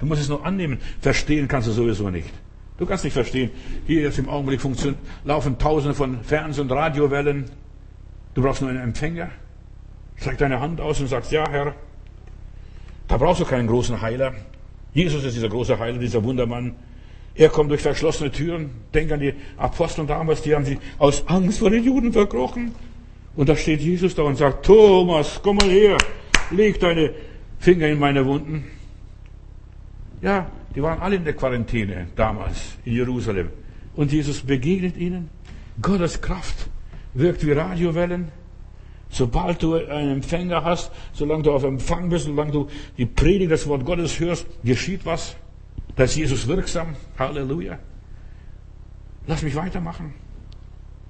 [0.00, 0.80] Du musst es nur annehmen.
[1.00, 2.30] Verstehen kannst du sowieso nicht.
[2.78, 3.50] Du kannst nicht verstehen.
[3.86, 4.60] Hier jetzt im Augenblick
[5.24, 7.46] laufen tausende von Fernseh- und Radiowellen.
[8.34, 9.30] Du brauchst nur einen Empfänger.
[10.16, 11.74] Streck deine Hand aus und sagst, ja, Herr.
[13.08, 14.34] Da brauchst du keinen großen Heiler.
[14.92, 16.74] Jesus ist dieser große Heiler, dieser Wundermann.
[17.34, 18.70] Er kommt durch verschlossene Türen.
[18.94, 22.74] Denk an die Apostel damals, die haben sich aus Angst vor den Juden verkrochen.
[23.36, 25.98] Und da steht Jesus da und sagt, Thomas, komm mal her,
[26.50, 27.12] leg deine
[27.58, 28.64] Finger in meine Wunden.
[30.22, 30.46] Ja,
[30.76, 33.48] die waren alle in der Quarantäne damals in Jerusalem.
[33.96, 35.30] Und Jesus begegnet ihnen.
[35.80, 36.68] Gottes Kraft
[37.14, 38.28] wirkt wie Radiowellen.
[39.08, 42.68] Sobald du einen Empfänger hast, solange du auf Empfang bist, solange du
[42.98, 45.36] die Predigt, das Wort Gottes hörst, geschieht was.
[45.96, 46.94] Da ist Jesus wirksam.
[47.18, 47.78] Halleluja.
[49.26, 50.12] Lass mich weitermachen.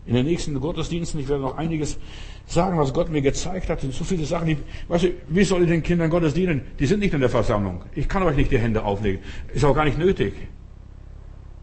[0.06, 1.98] In den nächsten Gottesdiensten, ich werde noch einiges
[2.46, 3.82] sagen, was Gott mir gezeigt hat.
[3.84, 4.56] Und so viele Sachen, die,
[4.88, 6.62] weißt du, wie soll ich den Kindern Gottes dienen?
[6.78, 7.82] Die sind nicht in der Versammlung.
[7.94, 9.20] Ich kann euch nicht die Hände auflegen.
[9.52, 10.34] Ist auch gar nicht nötig.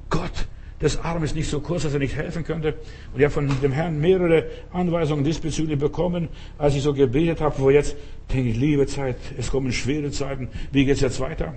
[0.10, 0.48] Gott,
[0.80, 2.76] das Arm ist nicht so kurz, dass er nicht helfen könnte.
[3.14, 6.28] Und ich habe von dem Herrn mehrere Anweisungen diesbezüglich bekommen,
[6.58, 7.96] als ich so gebetet habe, wo jetzt
[8.32, 10.50] denke ich, liebe Zeit, es kommen schwere Zeiten.
[10.72, 11.56] Wie geht's jetzt weiter?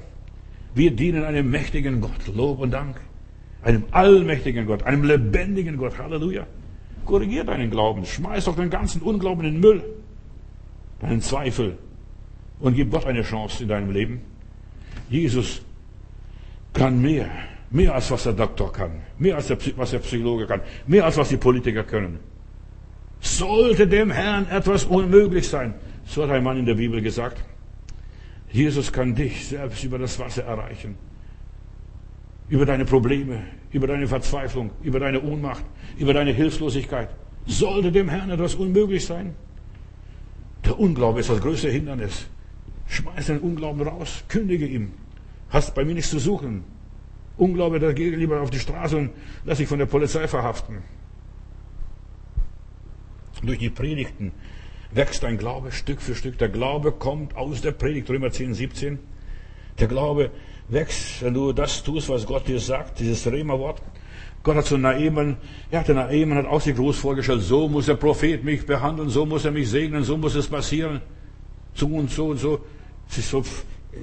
[0.75, 2.35] Wir dienen einem mächtigen Gott.
[2.35, 3.01] Lob und Dank.
[3.63, 5.99] Einem allmächtigen Gott, einem lebendigen Gott.
[5.99, 6.47] Halleluja.
[7.07, 8.05] Korrigier deinen Glauben.
[8.05, 9.83] Schmeiß doch den ganzen Unglauben in den Müll.
[11.01, 11.79] Deinen Zweifel.
[12.61, 14.21] Und gib Gott eine Chance in deinem Leben.
[15.09, 15.63] Jesus
[16.73, 17.31] kann mehr.
[17.71, 19.03] Mehr als was der Doktor kann.
[19.19, 20.61] Mehr als der, was der Psychologe kann.
[20.87, 22.19] Mehr als was die Politiker können.
[23.21, 25.75] Sollte dem Herrn etwas unmöglich sein.
[26.05, 27.43] So hat ein Mann in der Bibel gesagt.
[28.53, 30.97] Jesus kann dich selbst über das Wasser erreichen
[32.49, 33.43] über deine Probleme,
[33.77, 35.63] über deine Verzweiflung, über deine Ohnmacht,
[35.99, 37.11] über deine Hilflosigkeit.
[37.45, 39.35] Sollte dem Herrn etwas unmöglich sein?
[40.65, 42.27] Der Unglaube ist das größte Hindernis.
[42.89, 44.93] Schmeiß den Unglauben raus, kündige ihm.
[45.51, 46.65] Hast bei mir nichts zu suchen.
[47.37, 49.11] Unglaube, da geh lieber auf die Straße und
[49.45, 50.79] lass dich von der Polizei verhaften.
[53.43, 54.33] Durch die Predigten
[54.91, 56.39] wächst dein Glaube Stück für Stück.
[56.39, 58.99] Der Glaube kommt aus der Predigt, Römer 10, 17.
[59.79, 60.31] Der Glaube
[60.69, 63.83] wächst, wenn du das tust, was Gott dir sagt, dieses Rema-Wort.
[64.43, 65.37] Gott hat zu Naaman,
[65.73, 69.27] ja, der Naaman hat auch sich groß vorgestellt, so muss der Prophet mich behandeln, so
[69.27, 71.01] muss er mich segnen, so muss es passieren.
[71.75, 72.61] So und so und so.
[73.09, 73.45] Ist so,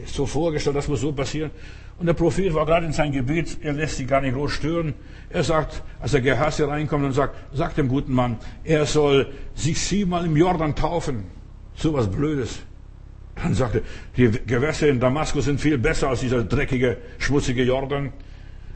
[0.05, 1.51] so vorgestellt, das muss so passieren.
[1.97, 4.93] Und der Prophet war gerade in sein Gebet, er lässt sich gar nicht groß stören.
[5.29, 9.79] Er sagt, als der Gehase reinkommt und sagt, sagt dem guten Mann, er soll sich
[9.79, 11.25] siebenmal im Jordan taufen.
[11.75, 12.59] So was Blödes.
[13.35, 13.81] Dann sagte,
[14.15, 18.13] die Gewässer in Damaskus sind viel besser als dieser dreckige, schmutzige Jordan.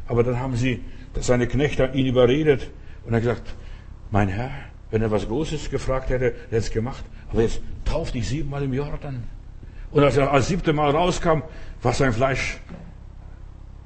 [0.07, 0.83] Aber dann haben sie,
[1.19, 2.69] seine Knechte ihn überredet
[3.05, 3.53] und er gesagt,
[4.11, 4.51] mein Herr,
[4.91, 7.03] wenn er was Großes gefragt hätte, hätte er es gemacht.
[7.31, 9.23] Aber jetzt tauf dich siebenmal im Jordan.
[9.91, 11.41] Und als er als siebte Mal rauskam,
[11.81, 12.59] war sein Fleisch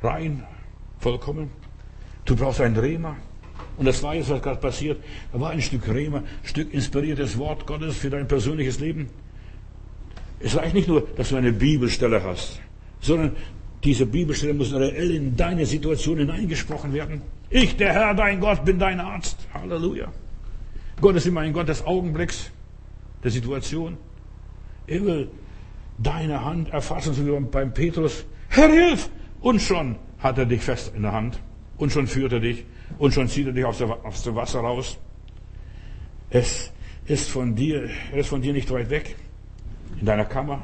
[0.02, 0.44] rein,
[1.00, 1.52] vollkommen.
[2.26, 3.16] Du brauchst ein Rema.
[3.78, 5.04] Und das war jetzt, was gerade passiert.
[5.32, 9.10] Da war ein Stück Rema, ein Stück inspiriertes Wort Gottes für dein persönliches Leben.
[10.44, 12.60] Es reicht nicht nur, dass du eine Bibelstelle hast,
[13.00, 13.36] sondern
[13.84, 17.22] diese Bibelstelle muss reell in deine Situation hineingesprochen werden.
[17.50, 19.48] Ich, der Herr, dein Gott, bin dein Arzt.
[19.54, 20.12] Halleluja.
[21.00, 22.52] Gott ist immer ein Gott des Augenblicks,
[23.24, 23.98] der Situation.
[24.88, 25.32] Er will
[25.98, 28.26] deine Hand erfassen, so wie beim Petrus.
[28.50, 29.10] Herr, hilf!
[29.42, 31.40] Und schon hat er dich fest in der Hand.
[31.78, 32.66] Und schon führt er dich.
[33.00, 34.98] Und schon zieht er dich aus, dem Wasser raus.
[36.30, 36.72] Es
[37.06, 39.16] ist von dir, er ist von dir nicht weit weg
[40.02, 40.64] in deiner Kammer,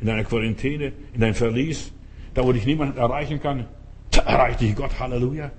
[0.00, 1.90] in deiner Quarantäne, in deinem Verlies,
[2.34, 3.66] da wo dich niemand erreichen kann,
[4.10, 5.50] da erreicht dich Gott, Halleluja.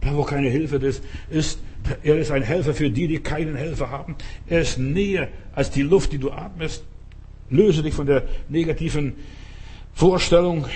[0.00, 1.60] Da wo keine Hilfe ist, ist,
[2.02, 4.16] er ist ein Helfer für die, die keinen Helfer haben.
[4.48, 6.84] Er ist näher als die Luft, die du atmest.
[7.50, 9.14] Löse dich von der negativen
[9.92, 10.66] Vorstellung.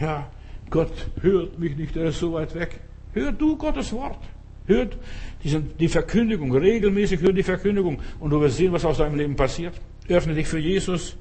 [0.00, 0.30] Ja,
[0.70, 2.80] Gott hört mich nicht, er ist so weit weg.
[3.12, 4.18] Hör du Gottes Wort.
[4.66, 4.96] Hört
[5.42, 9.74] die Verkündigung, regelmäßig hör die Verkündigung und du wirst sehen, was aus deinem Leben passiert.
[10.08, 11.16] Öffne dich für Jesus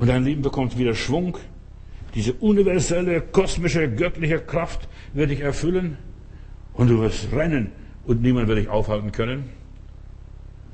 [0.00, 1.36] Und dein Leben bekommt wieder Schwung.
[2.14, 5.98] Diese universelle, kosmische, göttliche Kraft wird dich erfüllen.
[6.72, 7.72] Und du wirst rennen
[8.06, 9.50] und niemand wird dich aufhalten können.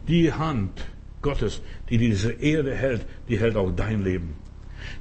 [0.06, 0.86] Die Hand
[1.22, 1.60] Gottes,
[1.90, 4.34] die diese Erde hält, die hält auch dein Leben.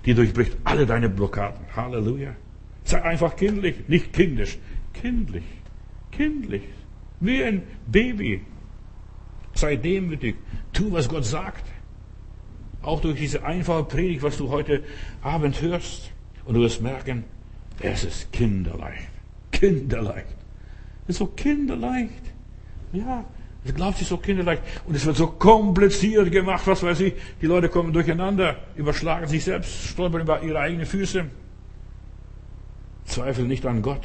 [0.06, 1.64] Die durchbricht alle deine Blockaden.
[1.76, 2.36] Halleluja.
[2.84, 4.58] Sei einfach kindlich, nicht kindisch.
[4.94, 5.44] Kindlich.
[6.12, 6.64] Kindlich.
[7.20, 8.42] Wie ein Baby.
[9.54, 10.36] Sei demütig.
[10.74, 11.64] Tu, was Gott sagt.
[12.86, 14.84] Auch durch diese einfache Predigt, was du heute
[15.22, 16.12] Abend hörst.
[16.46, 17.24] Und du wirst merken,
[17.80, 19.10] es ist kinderleicht.
[19.52, 20.36] Kinderleicht.
[21.04, 22.12] Es ist so kinderleicht.
[22.94, 23.26] Ja,
[23.64, 24.62] es glaubt sich so kinderleicht.
[24.86, 27.14] Und es wird so kompliziert gemacht, was weiß ich.
[27.42, 31.26] Die Leute kommen durcheinander, überschlagen sich selbst, stolpern über ihre eigenen Füße.
[33.06, 34.04] Zweifel nicht an Gott.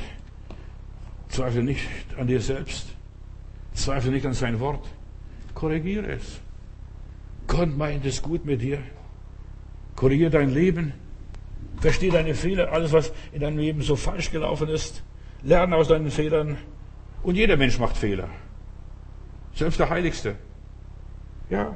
[1.28, 1.86] Zweifle nicht
[2.18, 2.86] an dir selbst.
[3.74, 4.86] Zweifle nicht an sein Wort.
[5.54, 6.40] Korrigiere es.
[7.50, 8.78] Gott meint es gut mit dir.
[9.96, 10.92] Korrigiere dein Leben.
[11.80, 15.02] Verstehe deine Fehler, alles, was in deinem Leben so falsch gelaufen ist.
[15.42, 16.58] Lerne aus deinen Fehlern.
[17.24, 18.28] Und jeder Mensch macht Fehler.
[19.54, 20.36] Selbst der Heiligste.
[21.48, 21.74] Ja.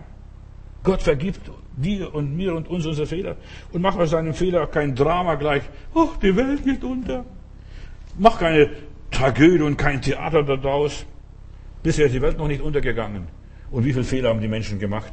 [0.85, 3.37] Gott vergibt dir und mir und uns unsere Fehler.
[3.72, 5.64] Und mach aus deinem Fehler kein Drama gleich.
[5.93, 7.25] Oh, die Welt geht unter.
[8.16, 8.70] Mach keine
[9.11, 11.05] Tragödie und kein Theater daraus.
[11.83, 13.27] Bisher ist die Welt noch nicht untergegangen.
[13.72, 15.12] Und wie viele Fehler haben die Menschen gemacht?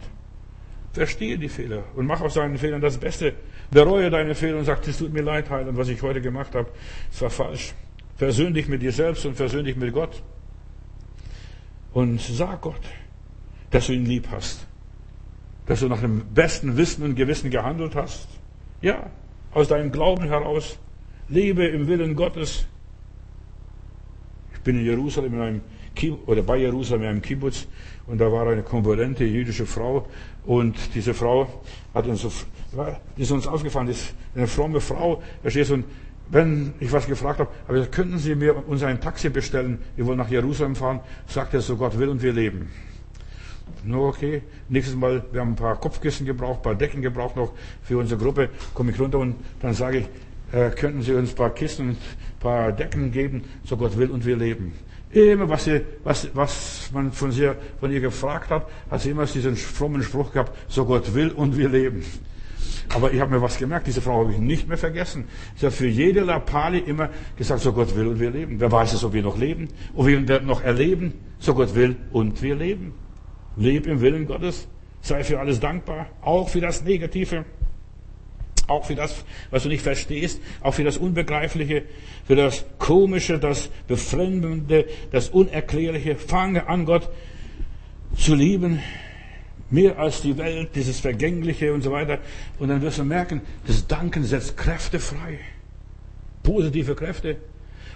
[0.94, 3.34] Verstehe die Fehler und mach aus deinen Fehlern das Beste.
[3.70, 6.70] Bereue deine Fehler und sag, es tut mir leid, Heiland, was ich heute gemacht habe.
[7.12, 7.74] Es war falsch.
[8.18, 10.22] Versöhn dich mit dir selbst und versöhn dich mit Gott.
[11.94, 12.82] Und sag Gott,
[13.70, 14.68] dass du ihn lieb hast.
[15.66, 18.28] Dass du nach dem besten Wissen und Gewissen gehandelt hast.
[18.82, 19.10] Ja,
[19.54, 20.78] aus deinem Glauben heraus.
[21.30, 22.68] Lebe im Willen Gottes.
[24.54, 25.62] Ich bin in Jerusalem in einem
[25.96, 27.68] Kibbutz, oder bei Jerusalem in einem Kibbutz
[28.08, 30.08] und da war eine konkurrente jüdische Frau.
[30.45, 31.47] Und diese Frau
[31.93, 32.26] hat uns
[33.18, 35.86] ist uns aufgefallen, ist eine fromme Frau, verstehst du, und
[36.30, 40.18] wenn ich was gefragt habe, aber könnten Sie mir uns ein Taxi bestellen, wir wollen
[40.18, 42.70] nach Jerusalem fahren, sagt er so, Gott will und wir leben.
[43.84, 47.52] Nur okay, nächstes Mal, wir haben ein paar Kopfkissen gebraucht, ein paar Decken gebraucht noch
[47.84, 51.36] für unsere Gruppe, komme ich runter und dann sage ich, äh, könnten Sie uns ein
[51.36, 54.74] paar Kissen und ein paar Decken geben, so Gott will und wir leben.
[55.14, 59.26] Immer was, sie, was, was man von, sie, von ihr gefragt hat, hat sie immer
[59.26, 62.03] diesen frommen Spruch gehabt, so Gott will und wir leben.
[62.93, 65.26] Aber ich habe mir was gemerkt, diese Frau habe ich nicht mehr vergessen.
[65.55, 68.59] Sie hat für jede Lapali immer gesagt, so Gott will und wir leben.
[68.59, 72.41] Wer weiß es, ob wir noch leben, ob wir noch erleben, so Gott will und
[72.41, 72.93] wir leben.
[73.57, 74.68] Leb im Willen Gottes,
[75.01, 77.45] sei für alles dankbar, auch für das Negative
[78.72, 81.84] auch für das, was du nicht verstehst, auch für das Unbegreifliche,
[82.26, 86.15] für das Komische, das Befremdende, das Unerklärliche.
[86.15, 87.09] Fange an, Gott
[88.15, 88.80] zu lieben,
[89.69, 92.19] mehr als die Welt, dieses Vergängliche und so weiter.
[92.59, 95.39] Und dann wirst du merken, das Danken setzt Kräfte frei,
[96.43, 97.38] positive Kräfte.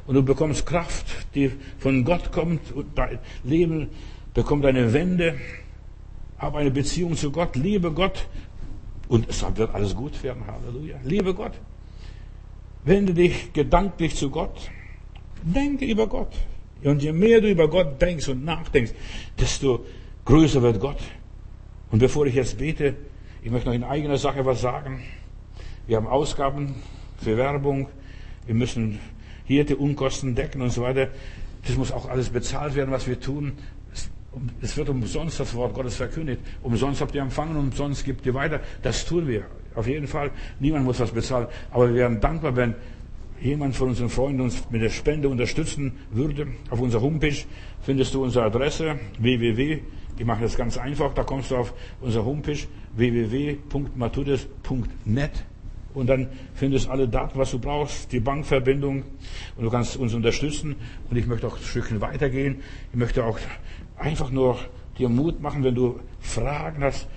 [0.08, 3.90] Und du bekommst Kraft, die von Gott kommt und dein Leben
[4.34, 5.36] bekommt eine Wende.
[6.38, 8.28] Hab eine Beziehung zu Gott, liebe Gott
[9.08, 10.44] und es wird alles gut werden.
[10.48, 10.98] Halleluja.
[11.04, 11.54] Liebe Gott,
[12.84, 14.70] wende dich gedanklich zu Gott.
[15.44, 16.34] Denke über Gott.
[16.84, 18.94] Und je mehr du über Gott denkst und nachdenkst,
[19.40, 19.86] desto
[20.26, 21.00] größer wird Gott.
[21.92, 22.96] Und bevor ich jetzt bete,
[23.42, 25.04] ich möchte noch in eigener Sache was sagen.
[25.88, 26.76] Wir haben Ausgaben
[27.18, 27.88] für Werbung.
[28.46, 29.00] Wir müssen
[29.46, 31.10] hier die Unkosten decken und so weiter.
[31.68, 33.54] Das muss auch alles bezahlt werden, was wir tun.
[34.62, 36.42] Es wird umsonst das Wort Gottes verkündigt.
[36.64, 38.62] Umsonst habt ihr empfangen, umsonst gibt ihr weiter.
[38.82, 39.46] Das tun wir.
[39.76, 40.32] Auf jeden Fall.
[40.60, 41.48] Niemand muss was bezahlen.
[41.72, 42.76] Aber wir wären dankbar, wenn
[43.42, 46.48] jemand von unseren Freunden uns mit der Spende unterstützen würde.
[46.70, 47.36] Auf unserer Homepage
[47.82, 49.80] findest du unsere Adresse www.
[50.18, 51.14] Ich mache das ganz einfach.
[51.14, 52.60] Da kommst du auf unsere Homepage
[52.96, 55.32] www.matudis.net
[55.94, 59.04] und dann findest du alle Daten, was du brauchst, die Bankverbindung
[59.56, 60.76] und du kannst uns unterstützen.
[61.10, 62.58] Und ich möchte auch ein Stückchen weitergehen.
[62.92, 63.40] Ich möchte auch
[63.98, 64.58] einfach nur
[64.98, 67.08] dir Mut machen, wenn du Fragen hast,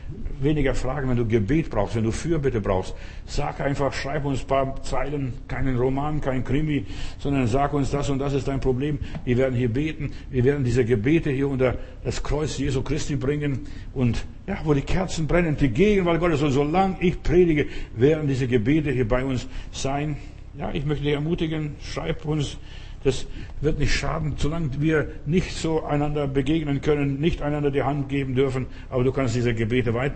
[0.41, 2.95] weniger Fragen, wenn du Gebet brauchst, wenn du Fürbitte brauchst.
[3.25, 6.87] Sag einfach, schreib uns ein paar Zeilen, keinen Roman, kein Krimi,
[7.19, 8.99] sondern sag uns, das und das ist dein Problem.
[9.25, 13.61] Wir werden hier beten, wir werden diese Gebete hier unter das Kreuz Jesu Christi bringen
[13.95, 18.49] und ja, wo die Kerzen brennen, die Gegenwart Gottes und solange ich predige, werden diese
[18.49, 20.17] Gebete hier bei uns sein.
[20.57, 22.59] Ja, ich möchte dich ermutigen, schreib uns
[23.05, 23.27] das
[23.61, 28.35] wird nicht schaden, solange wir nicht so einander begegnen können, nicht einander die Hand geben
[28.35, 28.67] dürfen.
[28.91, 30.13] Aber du kannst diese Gebete weit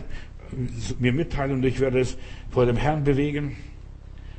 [0.98, 2.16] mir mitteilen und ich werde es
[2.50, 3.56] vor dem Herrn bewegen.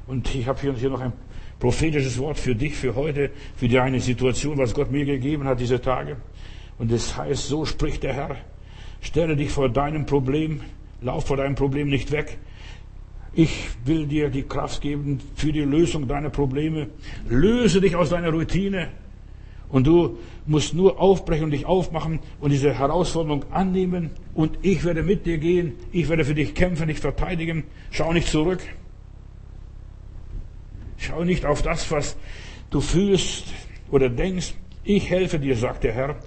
[0.07, 1.14] Und ich habe hier, hier noch ein
[1.60, 5.82] prophetisches Wort für dich, für heute, für deine Situation, was Gott mir gegeben hat diese
[5.82, 6.18] Tage.
[6.78, 8.36] Und das heißt, so spricht der Herr.
[9.02, 10.61] Stelle dich vor deinem Problem,
[11.02, 12.38] lauf vor deinem Problem nicht weg.
[13.35, 16.89] Ich will dir die Kraft geben für die Lösung deiner Probleme.
[17.27, 18.89] Löse dich aus deiner Routine.
[19.69, 24.11] Und du musst nur aufbrechen und dich aufmachen und diese Herausforderung annehmen.
[24.35, 25.73] Und ich werde mit dir gehen.
[25.91, 27.64] Ich werde für dich kämpfen, dich verteidigen.
[27.89, 28.60] Schau nicht zurück.
[30.97, 32.15] Schau nicht auf das, was
[32.69, 33.45] du fühlst
[33.89, 34.53] oder denkst.
[34.84, 36.18] Ich helfe dir, sagt der Herr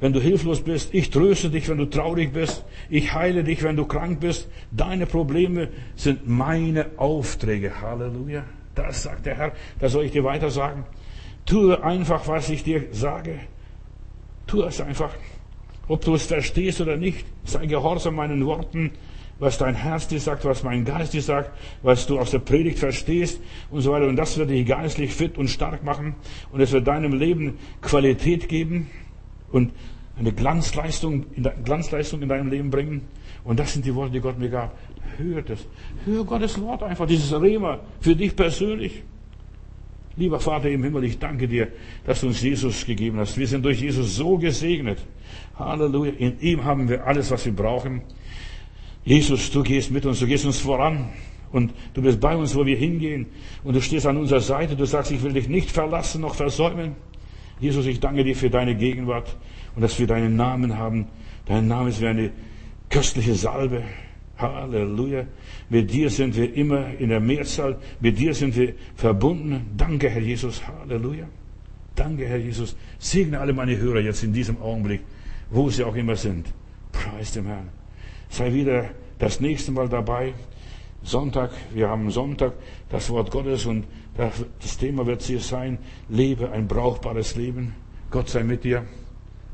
[0.00, 0.94] wenn du hilflos bist.
[0.94, 2.64] Ich tröste dich, wenn du traurig bist.
[2.88, 4.48] Ich heile dich, wenn du krank bist.
[4.70, 7.80] Deine Probleme sind meine Aufträge.
[7.80, 8.44] Halleluja.
[8.74, 9.52] Das sagt der Herr.
[9.80, 10.84] Das soll ich dir weiter sagen.
[11.46, 13.40] Tue einfach, was ich dir sage.
[14.46, 15.14] Tue es einfach.
[15.88, 18.92] Ob du es verstehst oder nicht, sei gehorsam meinen Worten,
[19.38, 21.50] was dein Herz dir sagt, was mein Geist dir sagt,
[21.82, 24.06] was du aus der Predigt verstehst und so weiter.
[24.06, 26.14] Und das wird dich geistlich fit und stark machen
[26.52, 28.90] und es wird deinem Leben Qualität geben
[29.52, 29.72] und
[30.18, 33.02] eine Glanzleistung in, de, Glanzleistung in deinem Leben bringen.
[33.44, 34.76] Und das sind die Worte, die Gott mir gab.
[35.16, 35.64] Hör das.
[36.04, 39.02] Hör Gottes Wort einfach, dieses Rema für dich persönlich.
[40.16, 41.68] Lieber Vater im Himmel, ich danke dir,
[42.04, 43.38] dass du uns Jesus gegeben hast.
[43.38, 44.98] Wir sind durch Jesus so gesegnet.
[45.56, 46.12] Halleluja.
[46.18, 48.02] In ihm haben wir alles, was wir brauchen.
[49.04, 51.10] Jesus, du gehst mit uns, du gehst uns voran.
[51.52, 53.26] Und du bist bei uns, wo wir hingehen.
[53.62, 54.76] Und du stehst an unserer Seite.
[54.76, 56.96] Du sagst, ich will dich nicht verlassen noch versäumen.
[57.60, 59.36] Jesus, ich danke dir für deine Gegenwart
[59.74, 61.06] und dass wir deinen Namen haben.
[61.46, 62.30] Dein Name ist wie eine
[62.88, 63.82] köstliche Salbe.
[64.38, 65.24] Halleluja.
[65.68, 67.76] Mit dir sind wir immer in der Mehrzahl.
[68.00, 69.66] Mit dir sind wir verbunden.
[69.76, 70.62] Danke, Herr Jesus.
[70.66, 71.26] Halleluja.
[71.96, 72.76] Danke, Herr Jesus.
[72.98, 75.00] Segne alle meine Hörer jetzt in diesem Augenblick,
[75.50, 76.46] wo sie auch immer sind.
[76.92, 77.68] Preis dem Herrn.
[78.28, 80.32] Sei wieder das nächste Mal dabei.
[81.02, 82.52] Sonntag, wir haben Sonntag,
[82.90, 83.84] das Wort Gottes und
[84.18, 85.78] das Thema wird hier sein,
[86.08, 87.74] lebe ein brauchbares Leben.
[88.10, 88.84] Gott sei mit dir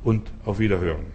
[0.03, 1.07] und auf Wiederhören.